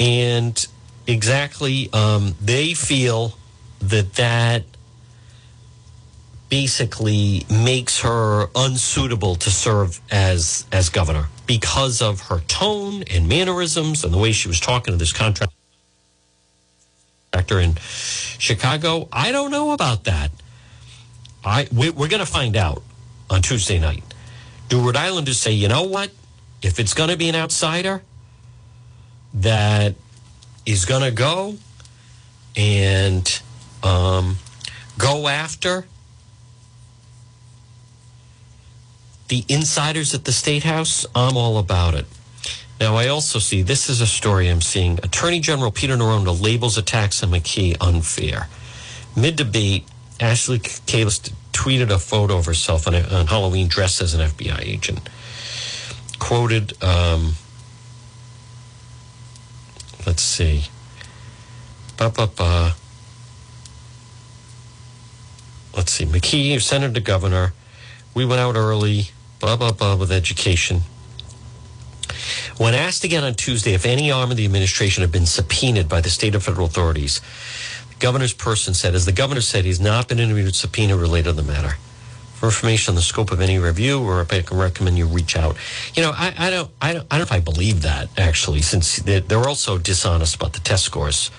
[0.00, 0.66] And
[1.06, 3.36] exactly, um, they feel
[3.80, 4.64] that that
[6.48, 14.04] basically makes her unsuitable to serve as as governor because of her tone and mannerisms
[14.04, 15.48] and the way she was talking to this contractor
[17.58, 17.74] in
[18.38, 19.08] Chicago.
[19.10, 20.30] I don't know about that.
[21.42, 22.82] I we, we're going to find out
[23.30, 24.04] on Tuesday night.
[24.68, 26.10] Do Rhode Islanders say, you know what?
[26.60, 28.02] If it's going to be an outsider
[29.34, 29.94] that
[30.66, 31.56] is going to go
[32.56, 33.42] and
[33.82, 34.36] um,
[34.98, 35.86] go after
[39.28, 42.04] the insiders at the State House, I'm all about it.
[42.78, 44.98] Now, I also see this is a story I'm seeing.
[45.02, 48.48] Attorney General Peter Neronha labels attacks on McKee unfair.
[49.16, 49.86] Mid debate,
[50.20, 54.60] Ashley Kalus tweeted a photo of herself on, a, on Halloween dressed as an FBI
[54.60, 55.08] agent.
[56.18, 57.34] Quoted, um,
[60.06, 60.64] let's see.
[61.96, 62.74] Ba, ba, ba.
[65.76, 66.04] Let's see.
[66.04, 67.52] McKee, Senator Governor.
[68.14, 69.10] We went out early,
[69.40, 70.82] blah, blah, blah, with education.
[72.58, 76.00] When asked again on Tuesday if any arm of the administration had been subpoenaed by
[76.00, 77.20] the state and federal authorities,
[77.88, 81.32] the governor's person said, as the governor said, he's not been interviewed subpoena related to
[81.32, 81.76] the matter.
[82.42, 85.36] For information on the scope of any review, or if I can recommend you reach
[85.36, 85.56] out.
[85.94, 88.62] You know, I, I don't, I don't, I don't know if I believe that actually,
[88.62, 91.30] since they're, also dishonest about the test scores.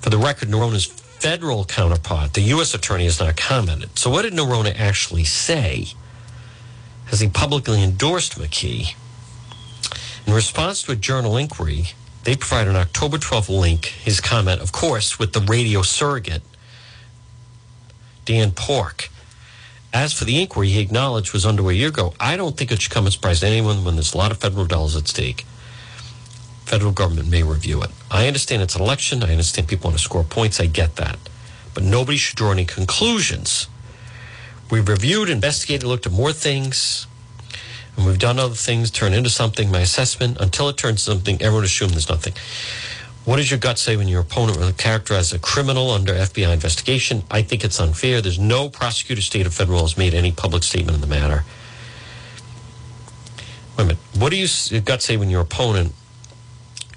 [0.00, 2.74] For the record, Neronha's federal counterpart, the U.S.
[2.74, 3.98] attorney, has not commented.
[3.98, 5.86] So, what did Neronha actually say?
[7.06, 8.94] Has he publicly endorsed McKee?
[10.26, 11.86] In response to a journal inquiry,
[12.24, 16.42] they provide an October 12th link, his comment, of course, with the radio surrogate,
[18.26, 19.08] Dan Pork.
[19.92, 22.80] As for the inquiry he acknowledged was underway a year ago, I don't think it
[22.82, 25.08] should come as a surprise to anyone when there's a lot of federal dollars at
[25.08, 25.44] stake.
[26.64, 27.90] Federal government may review it.
[28.10, 29.22] I understand it's an election.
[29.22, 30.60] I understand people want to score points.
[30.60, 31.18] I get that.
[31.74, 33.66] but nobody should draw any conclusions.
[34.70, 37.06] We've reviewed, investigated, looked at more things,
[37.96, 39.70] and we've done other things, turn into something.
[39.70, 42.34] My assessment, until it turns something, everyone assumes there's nothing.
[43.24, 46.52] What does your gut say when your opponent was characterized as a criminal under FBI
[46.52, 47.22] investigation?
[47.30, 48.20] I think it's unfair.
[48.20, 51.44] There's no prosecutor, state, or federal has made any public statement in the matter.
[53.78, 53.98] Wait a minute.
[54.16, 55.92] What do you gut say when your opponent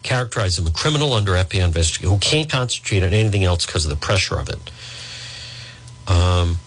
[0.02, 3.92] characterizes him a criminal under FBI investigation who can't concentrate on anything else because of
[3.92, 4.72] the pressure of it?
[6.12, 6.58] Um,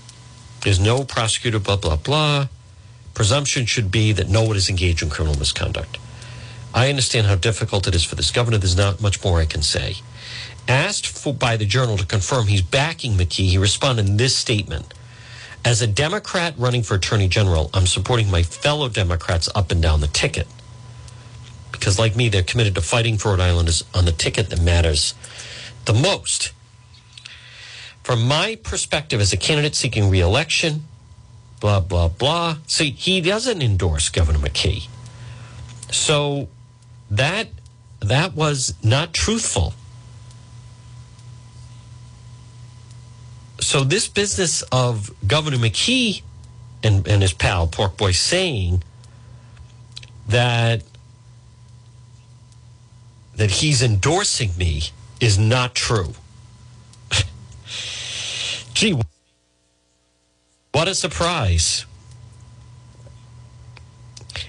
[0.62, 2.46] there's no prosecutor, blah, blah, blah.
[3.12, 5.98] Presumption should be that no one is engaged in criminal misconduct.
[6.74, 8.58] I understand how difficult it is for this governor.
[8.58, 9.96] There's not much more I can say.
[10.68, 14.92] Asked for, by the journal to confirm he's backing McKee, he responded in this statement.
[15.64, 20.00] As a Democrat running for Attorney General, I'm supporting my fellow Democrats up and down
[20.00, 20.46] the ticket.
[21.72, 25.14] Because, like me, they're committed to fighting for Rhode Islanders on the ticket that matters
[25.86, 26.52] the most.
[28.02, 30.84] From my perspective as a candidate seeking reelection,
[31.60, 32.58] blah, blah, blah.
[32.66, 34.88] See, he doesn't endorse Governor McKee.
[35.90, 36.48] So
[37.10, 37.48] that
[38.00, 39.74] that was not truthful.
[43.60, 46.22] So this business of Governor McKee
[46.82, 48.82] and, and his pal Pork Boy saying
[50.28, 50.82] that
[53.36, 54.82] that he's endorsing me
[55.20, 56.12] is not true.
[58.74, 59.00] Gee,
[60.72, 61.86] what a surprise.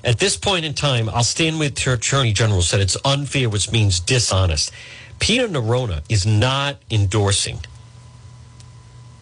[0.03, 3.71] At this point in time, I'll stand with your Attorney General said it's unfair, which
[3.71, 4.71] means dishonest.
[5.19, 7.59] Peter Neronha is not endorsing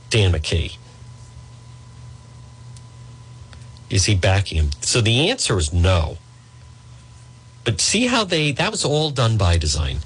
[0.09, 0.77] Dan McKee.
[3.89, 4.69] Is he backing him?
[4.81, 6.17] So the answer is no.
[7.63, 9.97] But see how they, that was all done by design.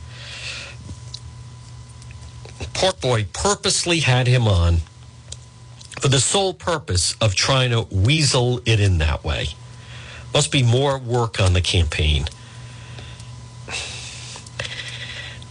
[2.73, 4.77] Pork Boy purposely had him on
[5.99, 9.49] for the sole purpose of trying to weasel it in that way.
[10.33, 12.25] Must be more work on the campaign.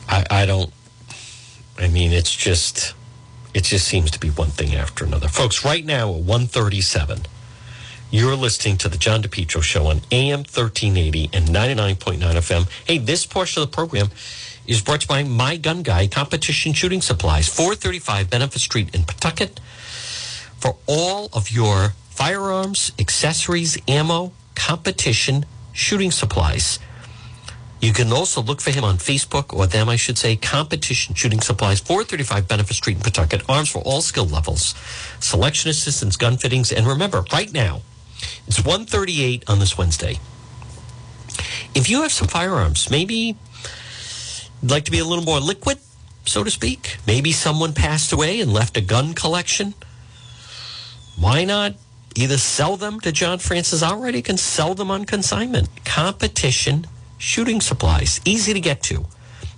[0.08, 0.72] I, I don't.
[1.78, 2.94] I mean, it's just.
[3.52, 5.64] It just seems to be one thing after another, folks.
[5.64, 7.22] Right now at one thirty-seven,
[8.10, 12.20] you're listening to the John DePetro Show on AM thirteen eighty and ninety nine point
[12.20, 12.68] nine FM.
[12.86, 14.08] Hey, this portion of the program
[14.66, 18.94] is brought to you by My Gun Guy Competition Shooting Supplies, four thirty-five Benefit Street
[18.94, 19.58] in Pawtucket.
[20.58, 24.32] For all of your firearms, accessories, ammo,
[24.66, 26.78] competition shooting supplies.
[27.80, 31.40] You can also look for him on Facebook, or them, I should say, Competition Shooting
[31.40, 33.42] Supplies, 435 Benefit Street in Pawtucket.
[33.48, 34.74] Arms for all skill levels,
[35.18, 37.80] selection assistance, gun fittings, and remember, right now,
[38.46, 40.18] it's 138 on this Wednesday.
[41.74, 43.36] If you have some firearms, maybe
[44.60, 45.78] you'd like to be a little more liquid,
[46.26, 46.98] so to speak.
[47.06, 49.72] Maybe someone passed away and left a gun collection.
[51.18, 51.76] Why not
[52.16, 55.68] either sell them to John Francis already, can sell them on consignment.
[55.84, 56.86] Competition
[57.18, 59.04] shooting supplies, easy to get to.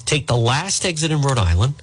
[0.05, 1.75] Take the last exit in Rhode Island,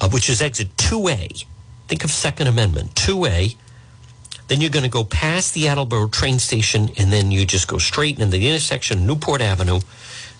[0.00, 1.44] uh, which is exit 2A.
[1.88, 3.56] Think of Second Amendment, 2A.
[4.48, 7.78] Then you're going to go past the Attleboro train station, and then you just go
[7.78, 9.80] straight into the intersection of Newport Avenue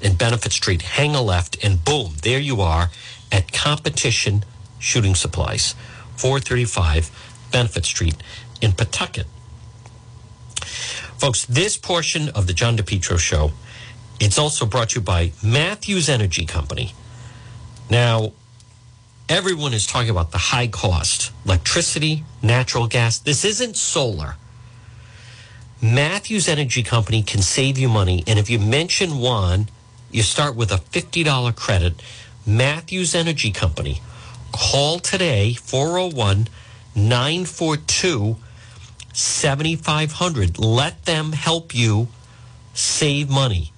[0.02, 2.90] and Benefit Street, hang a left, and boom, there you are
[3.32, 4.44] at Competition
[4.78, 5.74] Shooting Supplies,
[6.16, 7.10] 435
[7.50, 8.16] Benefit Street
[8.60, 9.26] in Pawtucket.
[11.18, 13.52] Folks, this portion of the John DePetro show,
[14.20, 16.94] it's also brought to you by Matthews Energy Company.
[17.90, 18.32] Now,
[19.28, 23.18] everyone is talking about the high cost electricity, natural gas.
[23.18, 24.36] This isn't solar.
[25.80, 28.24] Matthews Energy Company can save you money.
[28.26, 29.68] And if you mention one,
[30.10, 32.02] you start with a $50 credit.
[32.46, 34.00] Matthews Energy Company.
[34.52, 36.48] Call today, 401
[36.96, 38.36] 942
[39.12, 40.58] 7500.
[40.58, 42.08] Let them help you
[42.74, 43.72] save money.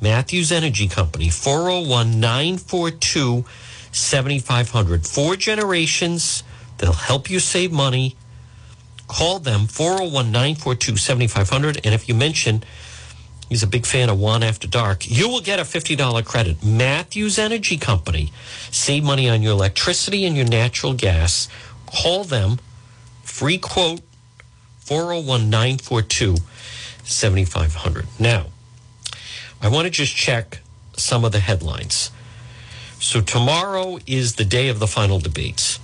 [0.00, 3.44] Matthews Energy Company, 401 942
[3.90, 5.06] 7500.
[5.06, 6.42] Four generations
[6.76, 8.16] that'll help you save money.
[9.08, 11.80] Call them 401 942 7500.
[11.84, 12.62] And if you mention
[13.48, 16.62] he's a big fan of One After Dark, you will get a $50 credit.
[16.62, 18.30] Matthews Energy Company.
[18.70, 21.48] Save money on your electricity and your natural gas.
[21.90, 22.58] Call them.
[23.22, 24.00] Free quote
[24.80, 26.36] 401 942
[27.04, 28.06] 7500.
[28.18, 28.46] Now,
[29.60, 30.60] I want to just check
[30.96, 32.10] some of the headlines.
[33.00, 35.78] So, tomorrow is the day of the final debates,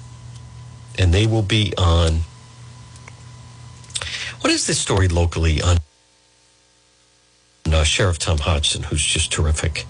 [0.99, 2.21] and they will be on.
[4.41, 5.79] What is this story locally on
[7.73, 9.87] uh, Sheriff Tom Hodgson, who's just terrific?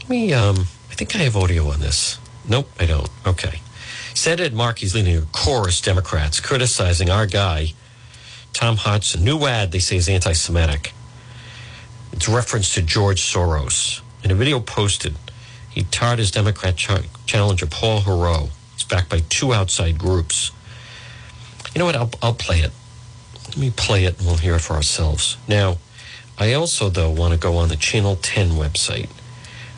[0.00, 2.18] Let me, um, I think I have audio on this.
[2.48, 3.08] Nope, I don't.
[3.26, 3.60] Okay.
[4.14, 7.72] Said Ed Markey's leading a chorus Democrats criticizing our guy,
[8.52, 9.24] Tom Hodgson.
[9.24, 10.92] New ad they say is anti Semitic.
[12.12, 14.00] It's reference to George Soros.
[14.22, 15.16] In a video posted,
[15.68, 16.90] he tarred his Democrat ch-
[17.26, 18.50] challenger, Paul Heroux.
[18.74, 20.52] It's backed by two outside groups.
[21.74, 21.96] You know what?
[21.96, 22.70] I'll, I'll play it.
[23.48, 25.36] Let me play it and we'll hear it for ourselves.
[25.48, 25.78] Now,
[26.38, 29.10] I also, though, want to go on the Channel 10 website.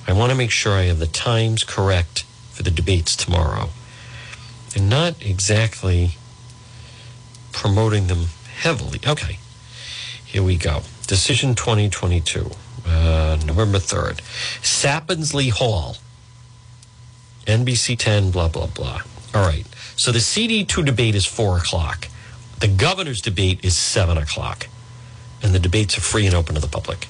[0.06, 3.70] I want to make sure I have the times correct for the debates tomorrow.
[4.76, 6.10] And not exactly
[7.50, 8.26] promoting them
[8.58, 9.00] heavily.
[9.06, 9.38] Okay,
[10.22, 10.82] here we go.
[11.06, 12.50] Decision 2022,
[12.86, 14.20] uh, November 3rd.
[14.60, 15.96] Sapinsley Hall,
[17.46, 19.00] NBC 10, blah, blah, blah.
[19.34, 19.66] All right,
[19.96, 22.08] so the CD2 debate is 4 o'clock.
[22.60, 24.68] The governor's debate is 7 o'clock.
[25.42, 27.08] And the debates are free and open to the public.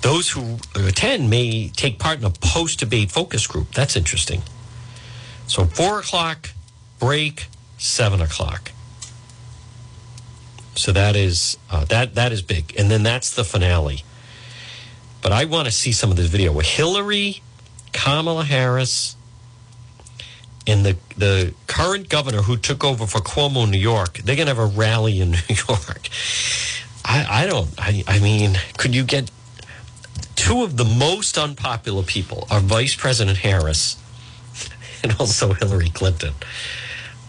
[0.00, 3.70] Those who attend may take part in a post debate focus group.
[3.72, 4.42] That's interesting.
[5.52, 6.48] So, 4 o'clock,
[6.98, 8.72] break, 7 o'clock.
[10.76, 14.02] So that is uh, that that is big, and then that's the finale.
[15.20, 17.42] But I want to see some of this video with Hillary,
[17.92, 19.14] Kamala Harris,
[20.66, 24.20] and the the current governor who took over for Cuomo New York.
[24.24, 26.08] They're gonna have a rally in New York.
[27.04, 27.68] I, I don't.
[27.76, 29.30] I, I mean, could you get
[30.34, 33.98] two of the most unpopular people are Vice President Harris
[35.10, 36.34] and also Hillary Clinton?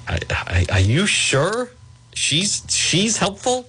[0.08, 1.70] I, I, are you sure?
[2.16, 3.68] she's she's helpful.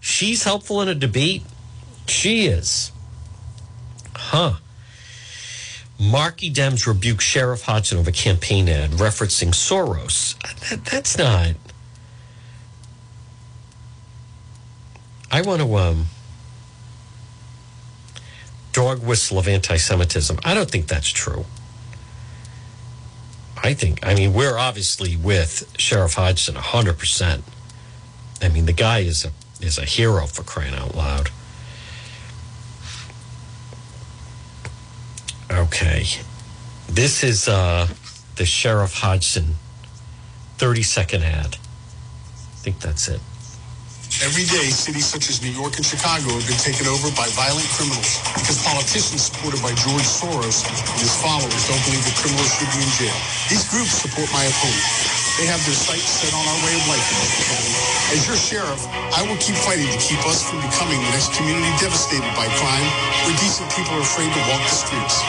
[0.00, 1.42] She's helpful in a debate.
[2.06, 2.92] She is.
[4.14, 4.54] Huh.
[5.98, 10.38] Markey Dems rebuke Sheriff Hodgson over campaign ad referencing Soros.
[10.68, 11.54] That, that's not.
[15.30, 16.06] I want to um
[18.72, 20.38] dog whistle of anti-Semitism.
[20.44, 21.46] I don't think that's true.
[23.66, 24.06] I think.
[24.06, 27.42] I mean, we're obviously with Sheriff Hodgson hundred percent.
[28.40, 31.30] I mean, the guy is a is a hero for crying out loud.
[35.50, 36.04] Okay,
[36.88, 37.88] this is uh,
[38.36, 39.56] the Sheriff Hodgson
[40.58, 41.56] thirty second ad.
[41.56, 43.20] I think that's it.
[44.24, 47.68] Every day, cities such as New York and Chicago have been taken over by violent
[47.76, 52.72] criminals because politicians supported by George Soros and his followers don't believe that criminals should
[52.72, 53.18] be in jail.
[53.52, 54.86] These groups support my opponent.
[55.36, 57.08] They have their sights set on our way of life.
[58.16, 61.68] As your sheriff, I will keep fighting to keep us from becoming the next community
[61.76, 62.88] devastated by crime
[63.28, 65.20] where decent people are afraid to walk the streets.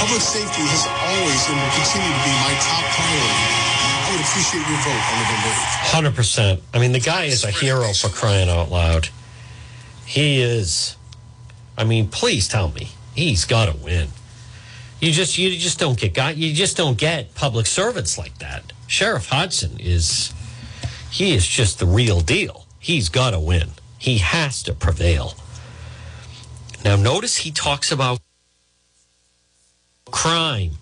[0.00, 3.63] Public safety has always and will continue to be my top priority.
[4.14, 5.90] Would appreciate your vote on November 8th.
[5.90, 6.62] Hundred percent.
[6.72, 9.08] I mean, the guy is a hero for crying out loud.
[10.06, 10.96] He is.
[11.76, 14.10] I mean, please tell me he's got to win.
[15.00, 18.72] You just you just don't get got you just don't get public servants like that.
[18.86, 20.32] Sheriff Hodgson is
[21.10, 22.66] he is just the real deal.
[22.78, 23.70] He's got to win.
[23.98, 25.34] He has to prevail.
[26.84, 28.20] Now notice he talks about
[30.12, 30.72] crime.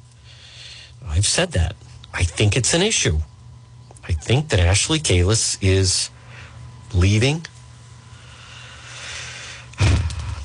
[1.09, 1.77] I've said that.
[2.15, 3.19] I think it's an issue.
[4.05, 6.11] I think that Ashley Kalus is
[6.95, 7.47] leaving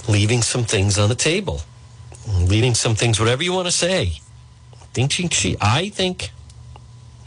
[0.08, 1.62] leaving some things on the table.
[2.28, 4.20] Leaving some things, whatever you want to say.
[4.74, 6.32] I think she, she I think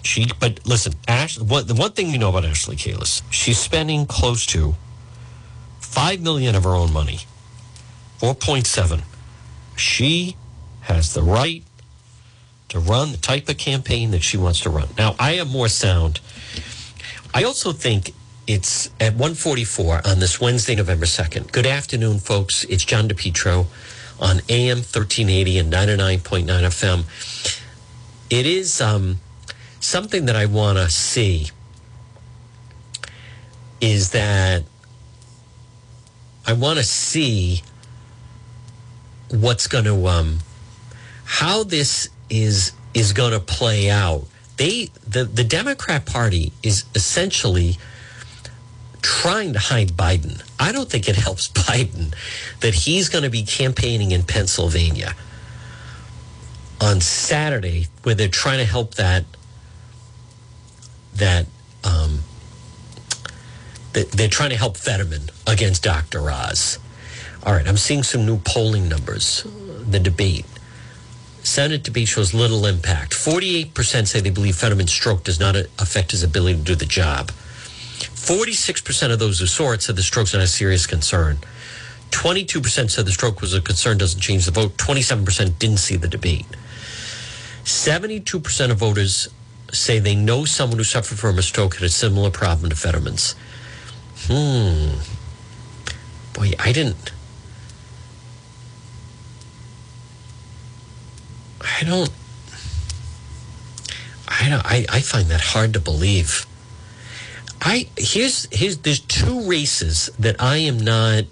[0.03, 4.07] she, but listen, Ash, what, the one thing you know about Ashley Kalus, she's spending
[4.07, 4.75] close to
[5.79, 7.21] five million of her own money,
[8.19, 9.03] four point seven.
[9.77, 10.37] She
[10.83, 11.65] has the right
[12.71, 14.89] to run the type of campaign that she wants to run.
[14.97, 16.21] Now, I am more sound.
[17.35, 18.13] I also think
[18.47, 21.53] it's at 144 on this Wednesday, November 2nd.
[21.53, 22.65] Good afternoon, folks.
[22.65, 23.67] It's John DePetro
[24.21, 27.05] on AM 1380 and 99.9 FM.
[28.31, 29.19] It is um,
[29.81, 31.51] something that I want to see
[33.81, 34.63] is that
[36.47, 37.63] I want to see
[39.31, 40.39] what's going to um,
[41.25, 44.25] how this is is going to play out.
[44.57, 47.77] They the the Democrat Party is essentially
[49.03, 50.43] trying to hide Biden.
[50.59, 52.15] I don't think it helps Biden
[52.61, 55.15] that he's going to be campaigning in Pennsylvania
[56.81, 59.25] on Saturday, where they're trying to help that
[61.15, 61.47] that
[61.85, 62.21] um,
[63.93, 66.31] they're trying to help Fetterman against Dr.
[66.31, 66.79] Oz.
[67.45, 69.47] All right, I'm seeing some new polling numbers.
[69.91, 70.47] The debate.
[71.43, 73.13] Senate debate shows little impact.
[73.13, 77.33] 48% say they believe Fetterman's stroke does not affect his ability to do the job.
[77.99, 81.39] 46% of those who saw it said the stroke's not a serious concern.
[82.11, 84.77] 22% said the stroke was a concern, doesn't change the vote.
[84.77, 86.47] 27% didn't see the debate.
[87.65, 89.29] 72% of voters
[89.73, 93.35] say they know someone who suffered from a stroke had a similar problem to Fetterman's.
[94.27, 94.99] Hmm.
[96.35, 97.13] Boy, I didn't.
[101.61, 102.11] I don't.
[104.29, 104.65] I don't.
[104.65, 106.47] I, I find that hard to believe.
[107.61, 111.25] I here's here's there's two races that I am not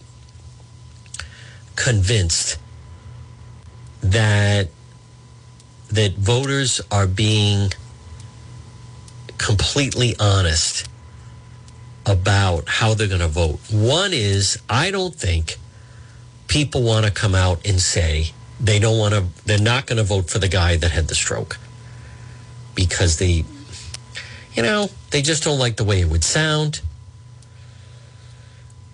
[1.77, 2.59] convinced
[4.03, 4.69] that
[5.91, 7.71] that voters are being
[9.39, 10.87] completely honest
[12.05, 13.59] about how they're going to vote.
[13.71, 15.57] One is I don't think
[16.47, 20.05] people want to come out and say they don't want to they're not going to
[20.05, 21.59] vote for the guy that had the stroke
[22.75, 23.45] because they
[24.59, 26.81] you know, they just don't like the way it would sound.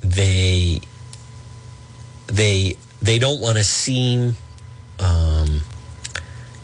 [0.02, 0.82] They
[2.26, 4.36] they they don't want to seem
[4.98, 5.62] um,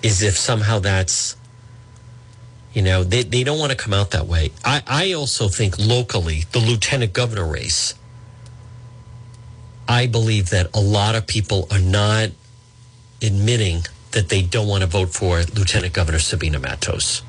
[0.05, 1.35] as if somehow that's
[2.75, 5.79] you know they, they don't want to come out that way I, I also think
[5.79, 7.95] locally the lieutenant governor race
[9.89, 12.31] i believe that a lot of people are not
[13.23, 17.23] admitting that they don't want to vote for lieutenant governor sabina matos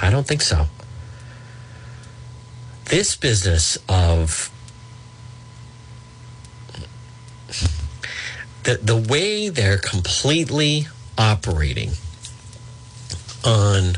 [0.00, 0.66] i don't think so
[2.86, 4.50] this business of
[8.64, 10.86] the the way they're completely
[11.16, 11.90] operating
[13.44, 13.96] on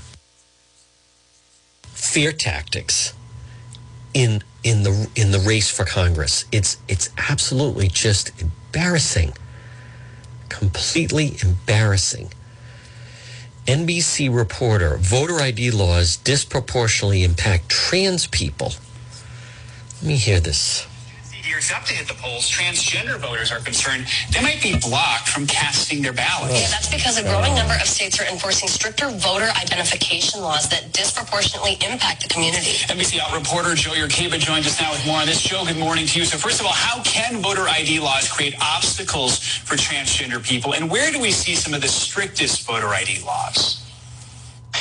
[1.85, 3.15] fear tactics
[4.15, 6.45] in in the in the race for Congress.
[6.53, 9.33] It's it's absolutely just embarrassing.
[10.49, 12.31] Completely embarrassing.
[13.67, 18.73] NBC reporter, voter ID laws disproportionately impact trans people.
[20.01, 20.87] Let me hear this
[21.49, 26.03] years update at the polls, transgender voters are concerned they might be blocked from casting
[26.03, 26.53] their ballots.
[26.53, 30.93] Yeah, that's because a growing number of states are enforcing stricter voter identification laws that
[30.93, 32.85] disproportionately impact the community.
[32.93, 35.41] NBC Out reporter Jo Yurcaba joins us now with more on this.
[35.41, 36.25] Jo, good morning to you.
[36.27, 40.75] So first of all, how can voter ID laws create obstacles for transgender people?
[40.75, 43.78] And where do we see some of the strictest voter ID laws?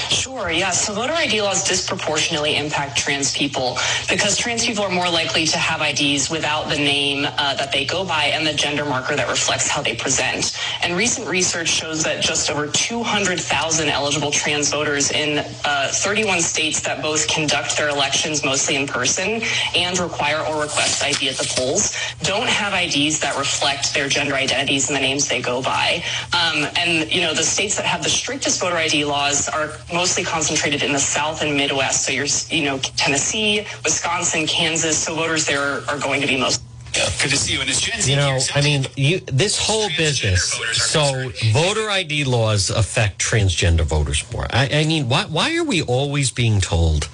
[0.10, 0.72] Sure, yeah.
[0.72, 3.78] So voter ID laws disproportionately impact trans people
[4.10, 7.86] because trans people are more likely to have IDs without the name uh, that they
[7.86, 10.58] go by and the gender marker that reflects how they present.
[10.82, 16.82] And recent research shows that just over 200,000 eligible trans voters in uh, 31 states
[16.82, 19.42] that both conduct their elections mostly in person
[19.76, 24.36] and require or request ID at the polls don't have IDs that reflect their gender
[24.36, 26.04] identities and the names they go by.
[26.34, 30.24] Um, and, you know, the states that have the strictest voter ID laws are mostly
[30.24, 32.06] concentrated in the South and Midwest.
[32.06, 34.96] So you're, you know, Tennessee, Wisconsin, Kansas.
[35.04, 36.62] So voters there are, are going to be most.
[36.94, 37.62] Good to see you.
[37.62, 40.54] And as Gen Z, you know, I mean, you, this whole business.
[40.74, 44.48] So, voter ID laws affect transgender voters more.
[44.50, 47.10] I, I mean, why, why are we always being told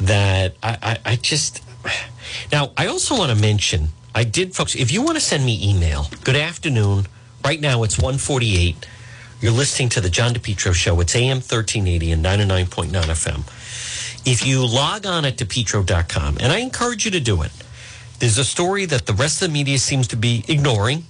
[0.00, 0.54] that?
[0.62, 1.62] I, I, I just.
[2.52, 5.70] Now, I also want to mention, I did, folks, if you want to send me
[5.70, 7.06] email, good afternoon.
[7.44, 8.86] Right now, it's 148.
[9.44, 10.98] You're listening to the John DePetro Show.
[11.00, 13.40] It's AM 1380 and 99.9 FM.
[14.26, 17.52] If you log on at depetro.com, and I encourage you to do it,
[18.20, 21.04] there's a story that the rest of the media seems to be ignoring.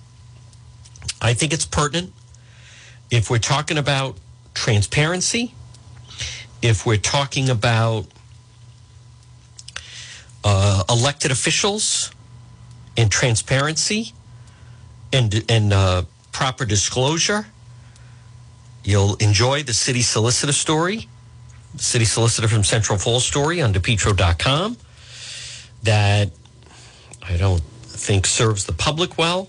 [1.23, 2.13] I think it's pertinent.
[3.09, 4.17] If we're talking about
[4.53, 5.55] transparency,
[6.61, 8.09] if we're talking about
[10.43, 12.11] uh, elected officials
[12.97, 14.13] and transparency
[15.13, 17.47] and, and uh, proper disclosure,
[18.85, 21.09] You'll enjoy the city solicitor story,
[21.77, 24.77] city solicitor from Central Falls story on depetro.com
[25.83, 26.31] that
[27.23, 29.49] I don't think serves the public well.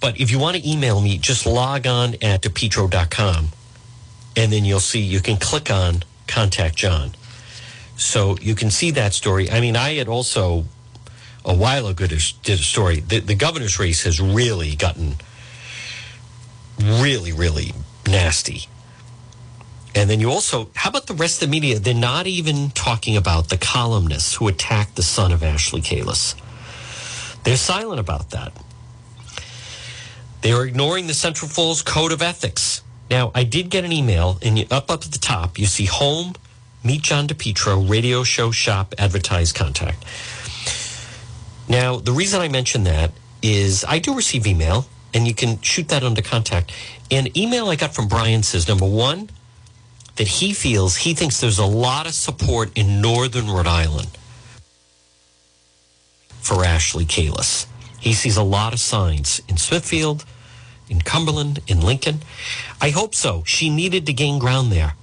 [0.00, 3.48] But if you want to email me, just log on at depetro.com
[4.36, 7.12] and then you'll see you can click on contact John.
[7.96, 9.50] So you can see that story.
[9.50, 10.64] I mean, I had also
[11.44, 13.00] a while ago did a story.
[13.00, 15.16] The, the governor's race has really gotten
[16.80, 17.74] really, really
[18.06, 18.66] nasty.
[19.94, 21.78] And then you also, how about the rest of the media?
[21.78, 26.34] They're not even talking about the columnists who attacked the son of Ashley Kalus.
[27.44, 28.52] They're silent about that.
[30.40, 32.82] They are ignoring the Central Falls Code of Ethics.
[33.10, 36.34] Now, I did get an email, and up up at the top, you see home,
[36.82, 40.04] meet John DePetro, radio show, shop, advertise, contact.
[41.68, 43.12] Now, the reason I mention that
[43.42, 46.72] is I do receive email and you can shoot that under contact.
[47.10, 49.30] An email I got from Brian says number one,
[50.16, 54.18] that he feels he thinks there's a lot of support in northern Rhode Island
[56.40, 57.66] for Ashley Kalus.
[57.98, 60.24] He sees a lot of signs in Smithfield,
[60.88, 62.20] in Cumberland, in Lincoln.
[62.80, 63.42] I hope so.
[63.46, 64.94] She needed to gain ground there.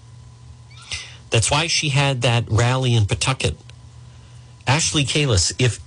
[1.30, 3.56] That's why she had that rally in Pawtucket.
[4.68, 5.80] Ashley Kalus, if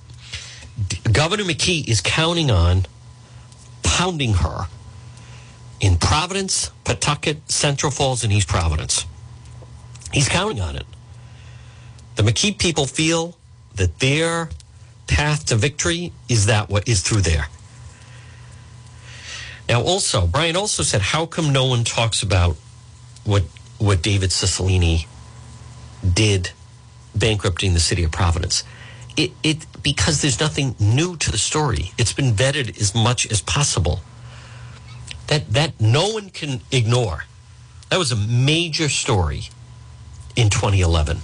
[1.13, 2.87] Governor McKee is counting on
[3.93, 4.69] pounding her
[5.79, 9.05] in Providence, Pawtucket, Central Falls, and East Providence,
[10.13, 10.87] he's counting on it.
[12.17, 13.37] The McKee people feel
[13.75, 14.49] that their
[15.09, 17.49] path to victory is that what is through there.
[19.69, 22.57] Now, also, Brian also said, how come no one talks about
[23.25, 23.43] what
[23.79, 25.07] what David Cicilline
[26.15, 26.51] did
[27.15, 28.65] bankrupting the city of Providence?
[29.17, 31.93] It, it because there's nothing new to the story.
[31.99, 34.01] It's been vetted as much as possible.
[35.27, 37.25] That that no one can ignore.
[37.91, 39.49] That was a major story
[40.35, 41.21] in 2011.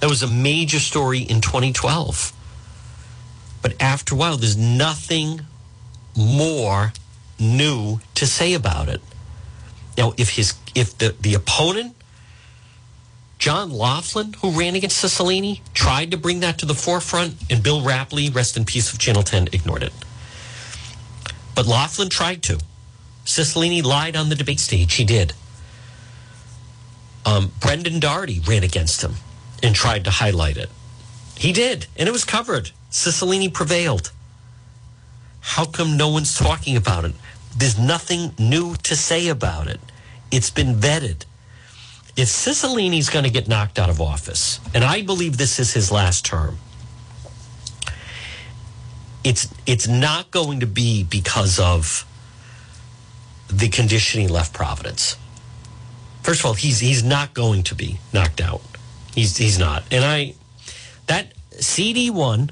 [0.00, 2.32] That was a major story in 2012.
[3.62, 5.40] But after a while, there's nothing
[6.16, 6.92] more
[7.38, 9.00] new to say about it.
[9.96, 11.96] Now, if his if the, the opponent,
[13.38, 17.82] John Loughlin, who ran against Cicilline, tried to bring that to the forefront, and Bill
[17.82, 19.92] Rappleye, rest in peace of Channel 10, ignored it.
[21.54, 22.58] But Loughlin tried to.
[23.24, 24.94] Cicilline lied on the debate stage.
[24.94, 25.34] He did.
[27.24, 29.14] Um, Brendan Doherty ran against him
[29.62, 30.70] and tried to highlight it.
[31.36, 32.72] He did, and it was covered.
[32.90, 34.10] Cicilline prevailed.
[35.40, 37.14] How come no one's talking about it?
[37.56, 39.80] There's nothing new to say about it.
[40.30, 41.24] It's been vetted.
[42.18, 45.92] If Cicilline's going to get knocked out of office, and I believe this is his
[45.92, 46.58] last term,
[49.22, 52.04] it's it's not going to be because of
[53.46, 55.16] the condition he left Providence.
[56.24, 58.62] First of all, he's he's not going to be knocked out.
[59.14, 59.84] He's he's not.
[59.92, 60.34] And I
[61.06, 62.50] that CD one,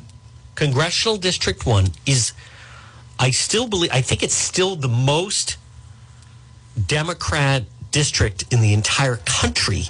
[0.54, 2.34] Congressional District one, is
[3.18, 5.56] I still believe I think it's still the most
[6.86, 7.64] Democrat
[7.96, 9.84] district in the entire country.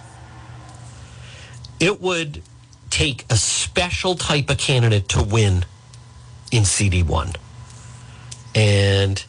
[1.81, 2.41] It would
[2.89, 5.65] take a special type of candidate to win
[6.53, 7.33] in CD one.
[8.55, 9.25] And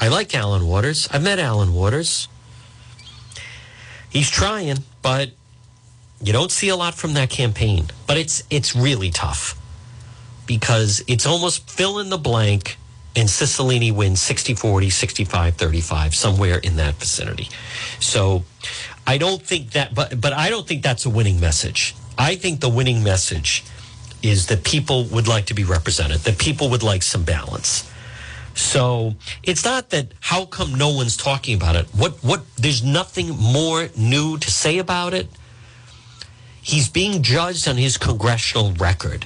[0.00, 1.08] I like Allen Waters.
[1.12, 2.26] I've met Allen Waters.
[4.08, 5.30] He's trying, but
[6.20, 7.90] you don't see a lot from that campaign.
[8.08, 9.56] But it's it's really tough
[10.46, 12.76] because it's almost fill in the blank
[13.16, 17.48] and Cicilline wins 60 40, 65 35, somewhere in that vicinity.
[17.98, 18.44] So
[19.06, 21.94] I don't think that, but, but I don't think that's a winning message.
[22.16, 23.64] I think the winning message
[24.22, 27.90] is that people would like to be represented, that people would like some balance.
[28.54, 31.86] So it's not that how come no one's talking about it?
[31.94, 35.28] What what there's nothing more new to say about it.
[36.60, 39.24] He's being judged on his congressional record.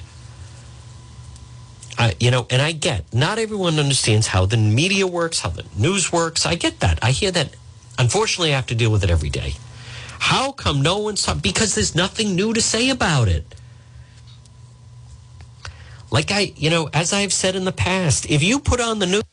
[1.97, 5.65] I, you know, and I get not everyone understands how the media works, how the
[5.77, 6.45] news works.
[6.45, 6.99] I get that.
[7.01, 7.55] I hear that.
[7.97, 9.53] Unfortunately, I have to deal with it every day.
[10.19, 11.41] How come no one's talking?
[11.41, 13.45] Because there's nothing new to say about it.
[16.11, 19.23] Like I, you know, as I've said in the past, if you put on the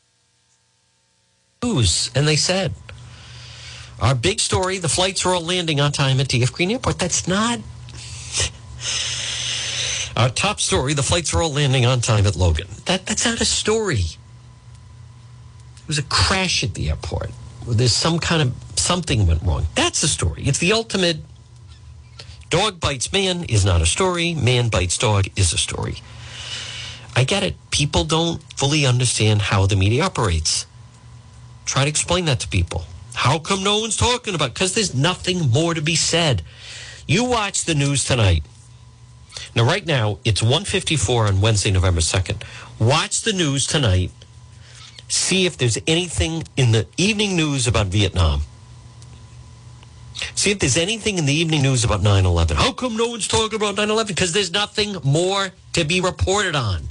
[1.63, 2.73] news and they said,
[4.01, 7.27] our big story, the flights are all landing on time at TF Green Airport, that's
[7.27, 7.59] not.
[10.15, 12.67] Our top story, the flights are all landing on time at Logan.
[12.85, 13.99] That, that's not a story.
[13.99, 17.31] It was a crash at the airport.
[17.67, 19.65] There's some kind of something went wrong.
[19.75, 20.43] That's a story.
[20.43, 21.17] It's the ultimate
[22.49, 24.33] dog bites man is not a story.
[24.35, 25.95] Man bites dog is a story.
[27.15, 27.55] I get it.
[27.71, 30.65] People don't fully understand how the media operates.
[31.65, 32.85] Try to explain that to people.
[33.13, 34.53] How come no one's talking about?
[34.53, 36.41] Because there's nothing more to be said.
[37.07, 38.43] You watch the news tonight.
[39.55, 42.43] Now, right now, it's 154 on Wednesday, November 2nd.
[42.79, 44.11] Watch the news tonight.
[45.07, 48.41] See if there's anything in the evening news about Vietnam.
[50.33, 52.57] See if there's anything in the evening news about 9 11.
[52.57, 54.15] How come no one's talking about 9 11?
[54.15, 56.89] Because there's nothing more to be reported on.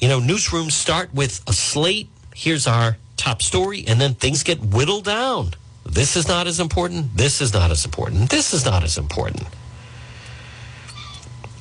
[0.00, 2.08] You know, newsrooms start with a slate.
[2.34, 5.54] Here's our top story, and then things get whittled down.
[5.88, 7.16] This is not as important.
[7.16, 8.30] This is not as important.
[8.30, 9.44] This is not as important.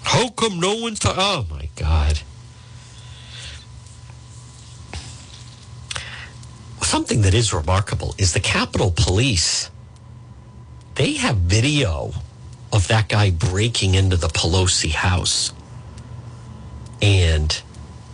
[0.03, 1.19] How come no one's talking?
[1.19, 2.19] Oh my God.
[6.82, 9.69] Something that is remarkable is the Capitol Police.
[10.95, 12.13] They have video
[12.71, 15.51] of that guy breaking into the Pelosi house.
[17.01, 17.61] And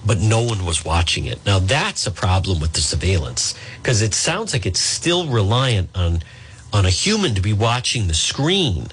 [0.06, 1.45] but no one was watching it.
[1.45, 6.24] Now that's a problem with the surveillance because it sounds like it's still reliant on
[6.74, 8.88] on a human to be watching the screen.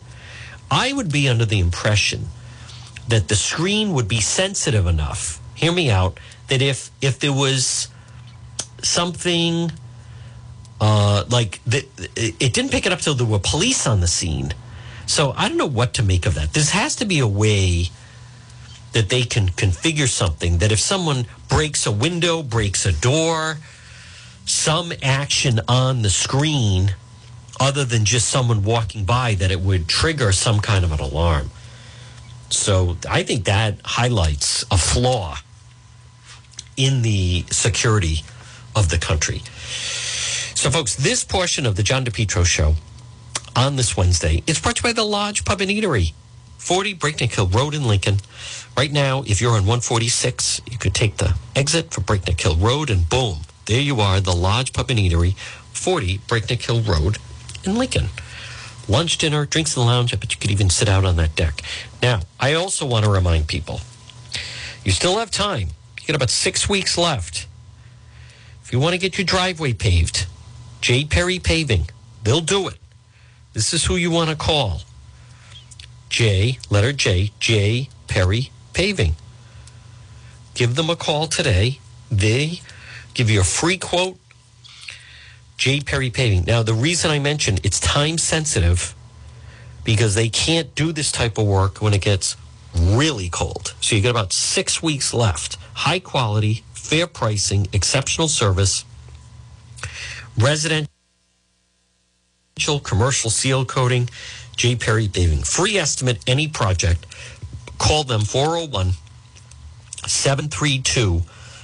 [0.71, 2.27] I would be under the impression
[3.09, 5.41] that the screen would be sensitive enough.
[5.55, 7.89] Hear me out that if if there was
[8.83, 9.73] something
[10.81, 11.85] uh, like that,
[12.17, 14.53] it didn't pick it up till there were police on the scene.
[15.07, 16.53] So I don't know what to make of that.
[16.53, 17.89] This has to be a way
[18.93, 23.59] that they can configure something that if someone breaks a window, breaks a door,
[24.45, 26.95] some action on the screen
[27.61, 31.51] other than just someone walking by that it would trigger some kind of an alarm.
[32.51, 35.37] So I think that highlights a flaw
[36.77, 38.23] in the security
[38.75, 39.43] of the country.
[40.55, 42.75] So, folks, this portion of the John DePetro show
[43.55, 46.13] on this Wednesday is brought to you by the Lodge Pub and Eatery,
[46.59, 48.19] 40 Breakneck Hill Road in Lincoln.
[48.79, 52.91] Right now, if you're on 146, you could take the exit for Breakneck Hill Road
[52.91, 55.37] and boom, there you are, the Lodge Pub and Eatery,
[55.73, 57.19] 40 Breakneck Hill Road
[57.65, 58.07] in Lincoln.
[58.89, 61.61] Lunch, dinner, drinks in the lounge, but you could even sit out on that deck.
[62.01, 63.81] Now, I also want to remind people
[64.85, 65.71] you still have time.
[66.01, 67.49] You got about six weeks left.
[68.63, 70.29] If you want to get your driveway paved,
[70.83, 71.05] J.
[71.05, 71.91] Perry Paving,
[72.23, 72.79] they'll do it.
[73.55, 74.83] This is who you want to call.
[76.11, 77.89] J, letter J, J.
[78.07, 79.17] Perry Paving.
[80.55, 81.81] Give them a call today.
[82.13, 82.61] They
[83.13, 84.21] give you a free quote
[85.57, 85.81] J.
[85.81, 86.45] Perry Paving.
[86.45, 88.95] Now, the reason I mentioned it's time sensitive
[89.83, 92.37] because they can't do this type of work when it gets
[92.73, 93.75] really cold.
[93.81, 95.57] So you got about six weeks left.
[95.75, 98.85] High quality, fair pricing, exceptional service,
[100.39, 100.89] residential,
[102.85, 104.09] commercial seal coating,
[104.57, 104.77] J.
[104.77, 105.43] Perry Paving.
[105.43, 107.07] Free estimate, any project.
[107.79, 108.93] Call them 401
[110.07, 111.23] 732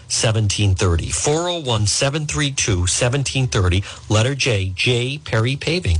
[0.08, 1.10] 1730.
[1.10, 3.84] 401 732 1730.
[4.08, 5.98] Letter J, J Perry Paving.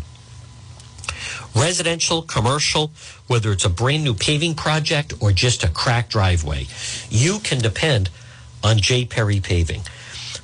[1.55, 2.91] Residential, commercial,
[3.27, 6.67] whether it's a brand new paving project or just a cracked driveway,
[7.09, 8.11] you can depend
[8.63, 9.81] on J Perry Paving.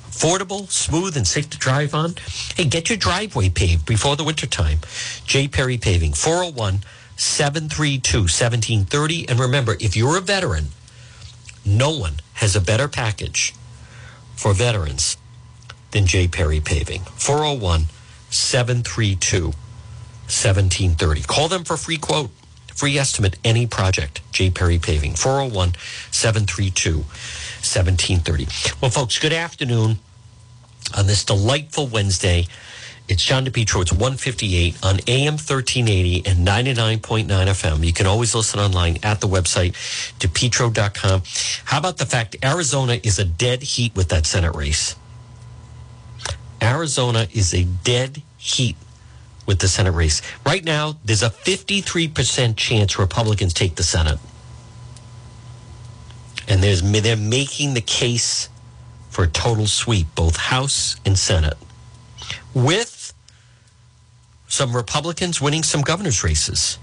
[0.09, 2.15] Affordable, smooth, and safe to drive on.
[2.55, 4.79] Hey, get your driveway paved before the wintertime.
[5.25, 6.83] J Perry Paving, 401
[7.21, 9.29] 732 1730.
[9.29, 10.69] And remember, if you're a veteran,
[11.63, 13.53] no one has a better package
[14.35, 15.17] for veterans
[15.91, 16.27] than J.
[16.27, 17.03] Perry Paving.
[17.03, 17.85] 401
[18.31, 21.21] 732 1730.
[21.21, 22.31] Call them for free quote,
[22.73, 24.21] free estimate, any project.
[24.31, 24.49] J.
[24.49, 25.13] Perry Paving.
[25.13, 25.75] 401
[26.09, 28.47] 732 1730.
[28.81, 29.99] Well, folks, good afternoon
[30.97, 32.47] on this delightful Wednesday.
[33.07, 33.81] It's John DePetro.
[33.81, 37.85] It's 158 on AM 1380 and 99.9 FM.
[37.85, 39.73] You can always listen online at the website,
[40.19, 41.23] depetro.com.
[41.65, 44.95] How about the fact Arizona is a dead heat with that Senate race?
[46.61, 48.77] Arizona is a dead heat
[49.45, 50.21] with the Senate race.
[50.45, 54.19] Right now, there's a 53% chance Republicans take the Senate.
[56.47, 58.49] And there's, they're making the case
[59.09, 61.57] for a total sweep, both House and Senate,
[62.53, 63.13] with
[64.47, 66.77] some Republicans winning some governor's races.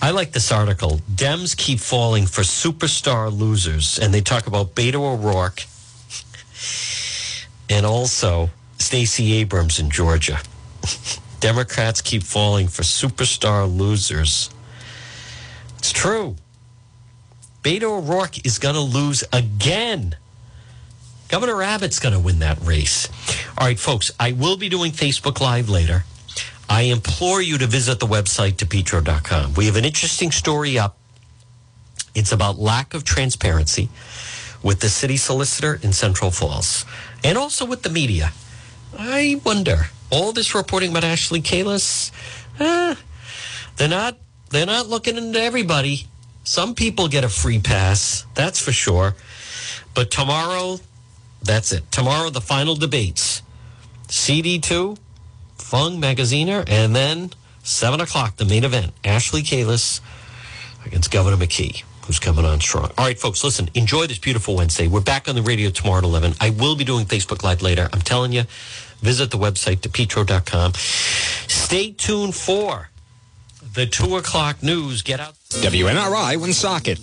[0.00, 1.00] I like this article.
[1.12, 5.64] Dems keep falling for superstar losers, and they talk about Beto O'Rourke
[7.68, 10.40] and also Stacey Abrams in Georgia.
[11.40, 14.50] Democrats keep falling for superstar losers.
[15.78, 16.36] It's true.
[17.62, 20.16] Beto O'Rourke is going to lose again.
[21.28, 23.08] Governor Abbott's going to win that race.
[23.58, 26.04] All right, folks, I will be doing Facebook Live later.
[26.70, 29.54] I implore you to visit the website, depetro.com.
[29.54, 30.96] We have an interesting story up.
[32.14, 33.88] It's about lack of transparency
[34.62, 36.84] with the city solicitor in Central Falls
[37.22, 38.32] and also with the media.
[38.98, 42.10] I wonder, all this reporting about Ashley Kalus,
[42.58, 42.94] eh,
[43.76, 44.16] they're not
[44.50, 46.06] they're not looking into everybody.
[46.44, 49.14] Some people get a free pass, that's for sure.
[49.94, 50.80] But tomorrow,
[51.42, 51.90] that's it.
[51.90, 53.42] Tomorrow, the final debates.
[54.08, 54.98] CD2,
[55.56, 57.30] Fung Magaziner, and then
[57.62, 58.92] 7 o'clock, the main event.
[59.04, 60.00] Ashley Kalus
[60.86, 62.90] against Governor McKee, who's coming on strong.
[62.96, 64.88] All right, folks, listen, enjoy this beautiful Wednesday.
[64.88, 66.34] We're back on the radio tomorrow at 11.
[66.40, 67.88] I will be doing Facebook Live later.
[67.92, 68.44] I'm telling you,
[69.00, 70.72] visit the website, depetro.com.
[70.74, 72.88] Stay tuned for
[73.74, 75.02] the 2 o'clock news.
[75.02, 75.34] Get out.
[75.50, 76.98] WNRI Woonsocket.